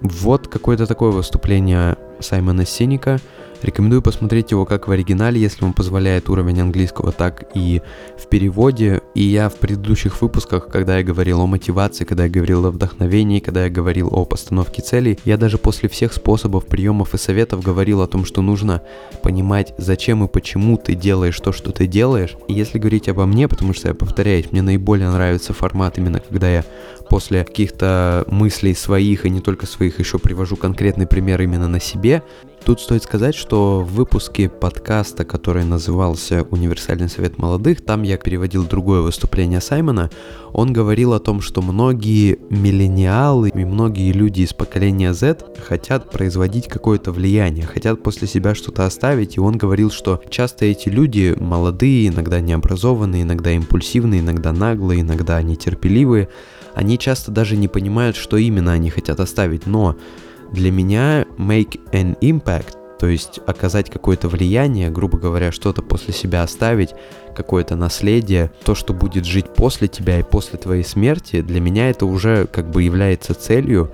Вот 0.00 0.48
какое-то 0.48 0.86
такое 0.86 1.10
выступление 1.10 1.96
Саймона 2.20 2.64
Синика. 2.64 3.18
Рекомендую 3.62 4.02
посмотреть 4.02 4.50
его 4.50 4.64
как 4.66 4.88
в 4.88 4.90
оригинале, 4.90 5.40
если 5.40 5.62
вам 5.62 5.72
позволяет 5.72 6.28
уровень 6.28 6.60
английского, 6.60 7.12
так 7.12 7.44
и 7.54 7.80
в 8.18 8.28
переводе. 8.28 9.02
И 9.14 9.22
я 9.22 9.48
в 9.48 9.56
предыдущих 9.56 10.20
выпусках, 10.20 10.66
когда 10.66 10.98
я 10.98 11.04
говорил 11.04 11.40
о 11.40 11.46
мотивации, 11.46 12.04
когда 12.04 12.24
я 12.24 12.30
говорил 12.30 12.66
о 12.66 12.70
вдохновении, 12.70 13.40
когда 13.40 13.64
я 13.64 13.70
говорил 13.70 14.08
о 14.10 14.24
постановке 14.24 14.82
целей, 14.82 15.18
я 15.24 15.36
даже 15.36 15.58
после 15.58 15.88
всех 15.88 16.12
способов, 16.12 16.66
приемов 16.66 17.14
и 17.14 17.18
советов 17.18 17.62
говорил 17.62 18.00
о 18.00 18.08
том, 18.08 18.24
что 18.24 18.42
нужно 18.42 18.82
понимать, 19.22 19.74
зачем 19.78 20.24
и 20.24 20.28
почему 20.28 20.76
ты 20.76 20.94
делаешь 20.94 21.38
то, 21.38 21.52
что 21.52 21.70
ты 21.70 21.86
делаешь. 21.86 22.36
И 22.48 22.54
если 22.54 22.78
говорить 22.78 23.08
обо 23.08 23.26
мне, 23.26 23.46
потому 23.46 23.74
что 23.74 23.88
я 23.88 23.94
повторяюсь, 23.94 24.50
мне 24.50 24.62
наиболее 24.62 25.10
нравится 25.10 25.52
формат 25.52 25.98
именно 25.98 26.20
когда 26.20 26.48
я 26.50 26.64
после 27.08 27.44
каких-то 27.44 28.24
мыслей 28.28 28.74
своих 28.74 29.26
и 29.26 29.30
не 29.30 29.40
только 29.40 29.66
своих 29.66 29.98
еще 29.98 30.18
привожу 30.18 30.56
конкретный 30.56 31.06
пример 31.06 31.42
именно 31.42 31.68
на 31.68 31.78
себе, 31.78 32.22
Тут 32.64 32.80
стоит 32.80 33.02
сказать, 33.02 33.34
что 33.34 33.80
в 33.80 33.92
выпуске 33.92 34.48
подкаста, 34.48 35.24
который 35.24 35.64
назывался 35.64 36.44
«Универсальный 36.50 37.08
совет 37.08 37.36
молодых», 37.36 37.80
там 37.84 38.04
я 38.04 38.16
переводил 38.16 38.64
другое 38.64 39.00
выступление 39.00 39.60
Саймона, 39.60 40.10
он 40.52 40.72
говорил 40.72 41.12
о 41.12 41.18
том, 41.18 41.40
что 41.40 41.60
многие 41.60 42.38
миллениалы 42.50 43.48
и 43.48 43.64
многие 43.64 44.12
люди 44.12 44.42
из 44.42 44.52
поколения 44.52 45.12
Z 45.12 45.38
хотят 45.66 46.12
производить 46.12 46.68
какое-то 46.68 47.10
влияние, 47.10 47.66
хотят 47.66 48.00
после 48.00 48.28
себя 48.28 48.54
что-то 48.54 48.86
оставить, 48.86 49.36
и 49.36 49.40
он 49.40 49.58
говорил, 49.58 49.90
что 49.90 50.22
часто 50.30 50.64
эти 50.64 50.88
люди 50.88 51.34
молодые, 51.36 52.08
иногда 52.08 52.40
необразованные, 52.40 53.24
иногда 53.24 53.50
импульсивные, 53.50 54.20
иногда 54.20 54.52
наглые, 54.52 55.00
иногда 55.00 55.42
нетерпеливые, 55.42 56.28
они 56.74 56.96
часто 56.96 57.32
даже 57.32 57.56
не 57.56 57.66
понимают, 57.66 58.14
что 58.14 58.36
именно 58.36 58.70
они 58.70 58.88
хотят 58.88 59.18
оставить, 59.18 59.66
но 59.66 59.96
для 60.52 60.70
меня 60.70 61.26
make 61.38 61.80
an 61.92 62.18
impact, 62.20 62.76
то 63.00 63.08
есть 63.08 63.40
оказать 63.46 63.90
какое-то 63.90 64.28
влияние, 64.28 64.90
грубо 64.90 65.18
говоря, 65.18 65.50
что-то 65.50 65.82
после 65.82 66.14
себя 66.14 66.42
оставить, 66.42 66.90
какое-то 67.34 67.74
наследие, 67.74 68.52
то, 68.64 68.74
что 68.74 68.92
будет 68.92 69.24
жить 69.24 69.46
после 69.54 69.88
тебя 69.88 70.20
и 70.20 70.22
после 70.22 70.58
твоей 70.58 70.84
смерти, 70.84 71.40
для 71.40 71.60
меня 71.60 71.90
это 71.90 72.06
уже 72.06 72.46
как 72.46 72.70
бы 72.70 72.82
является 72.82 73.34
целью. 73.34 73.92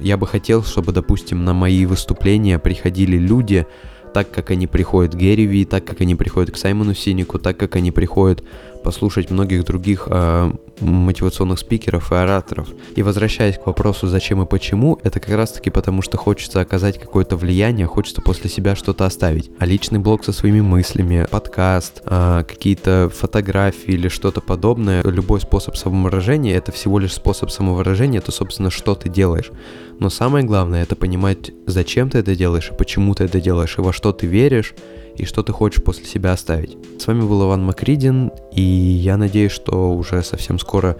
Я 0.00 0.16
бы 0.16 0.26
хотел, 0.26 0.64
чтобы, 0.64 0.92
допустим, 0.92 1.44
на 1.44 1.52
мои 1.52 1.84
выступления 1.84 2.58
приходили 2.58 3.16
люди, 3.16 3.66
так 4.12 4.30
как 4.30 4.50
они 4.50 4.66
приходят 4.66 5.14
к 5.14 5.18
Гэри 5.18 5.46
Ви, 5.46 5.64
так 5.64 5.84
как 5.84 6.00
они 6.00 6.14
приходят 6.14 6.52
к 6.52 6.56
Саймону 6.56 6.94
Синику, 6.94 7.38
так 7.38 7.56
как 7.56 7.76
они 7.76 7.92
приходят 7.92 8.42
послушать 8.82 9.30
многих 9.30 9.64
других 9.64 10.08
э, 10.10 10.52
мотивационных 10.80 11.58
спикеров 11.58 12.12
и 12.12 12.14
ораторов. 12.14 12.68
И 12.96 13.02
возвращаясь 13.02 13.58
к 13.58 13.66
вопросу 13.66 14.06
«зачем 14.06 14.42
и 14.42 14.46
почему», 14.46 14.98
это 15.02 15.20
как 15.20 15.34
раз 15.34 15.52
таки 15.52 15.70
потому, 15.70 16.02
что 16.02 16.16
хочется 16.16 16.60
оказать 16.60 16.98
какое-то 16.98 17.36
влияние, 17.36 17.86
хочется 17.86 18.22
после 18.22 18.50
себя 18.50 18.74
что-то 18.76 19.06
оставить. 19.06 19.50
А 19.58 19.66
личный 19.66 19.98
блог 19.98 20.24
со 20.24 20.32
своими 20.32 20.60
мыслями, 20.60 21.26
подкаст, 21.30 22.02
э, 22.04 22.44
какие-то 22.46 23.10
фотографии 23.14 23.92
или 23.92 24.08
что-то 24.08 24.40
подобное, 24.40 25.02
любой 25.02 25.40
способ 25.40 25.76
самовыражения— 25.76 26.56
это 26.56 26.72
всего 26.72 26.98
лишь 26.98 27.14
способ 27.14 27.50
самовыражения, 27.50 28.18
это, 28.18 28.32
собственно, 28.32 28.70
что 28.70 28.94
ты 28.94 29.08
делаешь. 29.08 29.50
Но 29.98 30.08
самое 30.08 30.44
главное— 30.44 30.82
это 30.84 30.96
понимать, 30.96 31.50
зачем 31.66 32.08
ты 32.08 32.18
это 32.18 32.34
делаешь 32.34 32.70
и 32.72 32.74
почему 32.74 33.14
ты 33.14 33.24
это 33.24 33.40
делаешь, 33.40 33.76
и 33.76 33.82
во 33.82 33.92
что 33.92 34.12
ты 34.12 34.26
веришь, 34.26 34.74
и 35.20 35.26
что 35.26 35.42
ты 35.42 35.52
хочешь 35.52 35.82
после 35.82 36.06
себя 36.06 36.32
оставить. 36.32 36.76
С 36.98 37.06
вами 37.06 37.20
был 37.20 37.44
Иван 37.44 37.64
Макридин, 37.64 38.32
и 38.52 38.62
я 38.62 39.16
надеюсь, 39.16 39.52
что 39.52 39.94
уже 39.94 40.22
совсем 40.22 40.58
скоро 40.58 40.96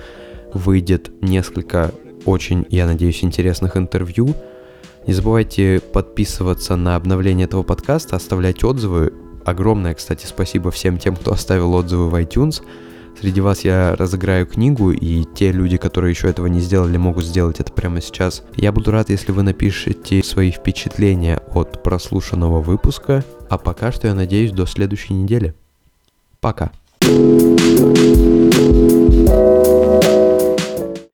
выйдет 0.53 1.11
несколько 1.23 1.93
очень, 2.27 2.67
я 2.69 2.87
надеюсь, 2.87 3.25
интересных 3.25 3.77
интервью. 3.77 4.35
Не 5.07 5.15
забывайте 5.15 5.81
подписываться 5.81 6.77
на 6.77 6.97
обновление 6.97 7.47
этого 7.47 7.63
подкаста, 7.63 8.17
оставлять 8.17 8.63
отзывы. 8.63 9.13
Огромное, 9.45 9.95
кстати, 9.95 10.27
спасибо 10.27 10.71
всем 10.71 10.99
тем, 10.99 11.17
кто 11.17 11.33
оставил 11.33 11.75
отзывы 11.75 12.11
в 12.11 12.15
iTunes– 12.15 12.63
Среди 13.21 13.43
вас 13.43 13.67
я 13.67 13.97
разыграю 13.97 14.47
книгу, 14.47 14.93
и 14.93 15.25
те 15.35 15.53
люди, 15.53 15.77
которые 15.77 16.13
еще 16.13 16.31
этого 16.31 16.47
не 16.47 16.61
сделали, 16.61 16.97
могут 16.97 17.25
сделать 17.25 17.61
это 17.61 17.71
прямо 17.71 18.01
сейчас. 18.01 18.43
Я 18.57 18.73
буду 18.73 18.91
рад, 18.93 19.11
если 19.11 19.31
вы 19.31 19.43
напишите 19.43 20.23
свои 20.23 20.51
впечатления 20.51 21.43
от 21.53 21.83
прослушанного 21.83 22.63
выпуска. 22.63 23.23
А 23.51 23.59
пока 23.59 23.93
что 23.93 24.09
я 24.09 24.15
надеюсь 24.15 24.53
до 24.53 24.65
следующей 24.65 25.13
недели. 25.13 25.55
Пока. 26.41 26.73
thank 27.03 27.43
you 27.43 27.60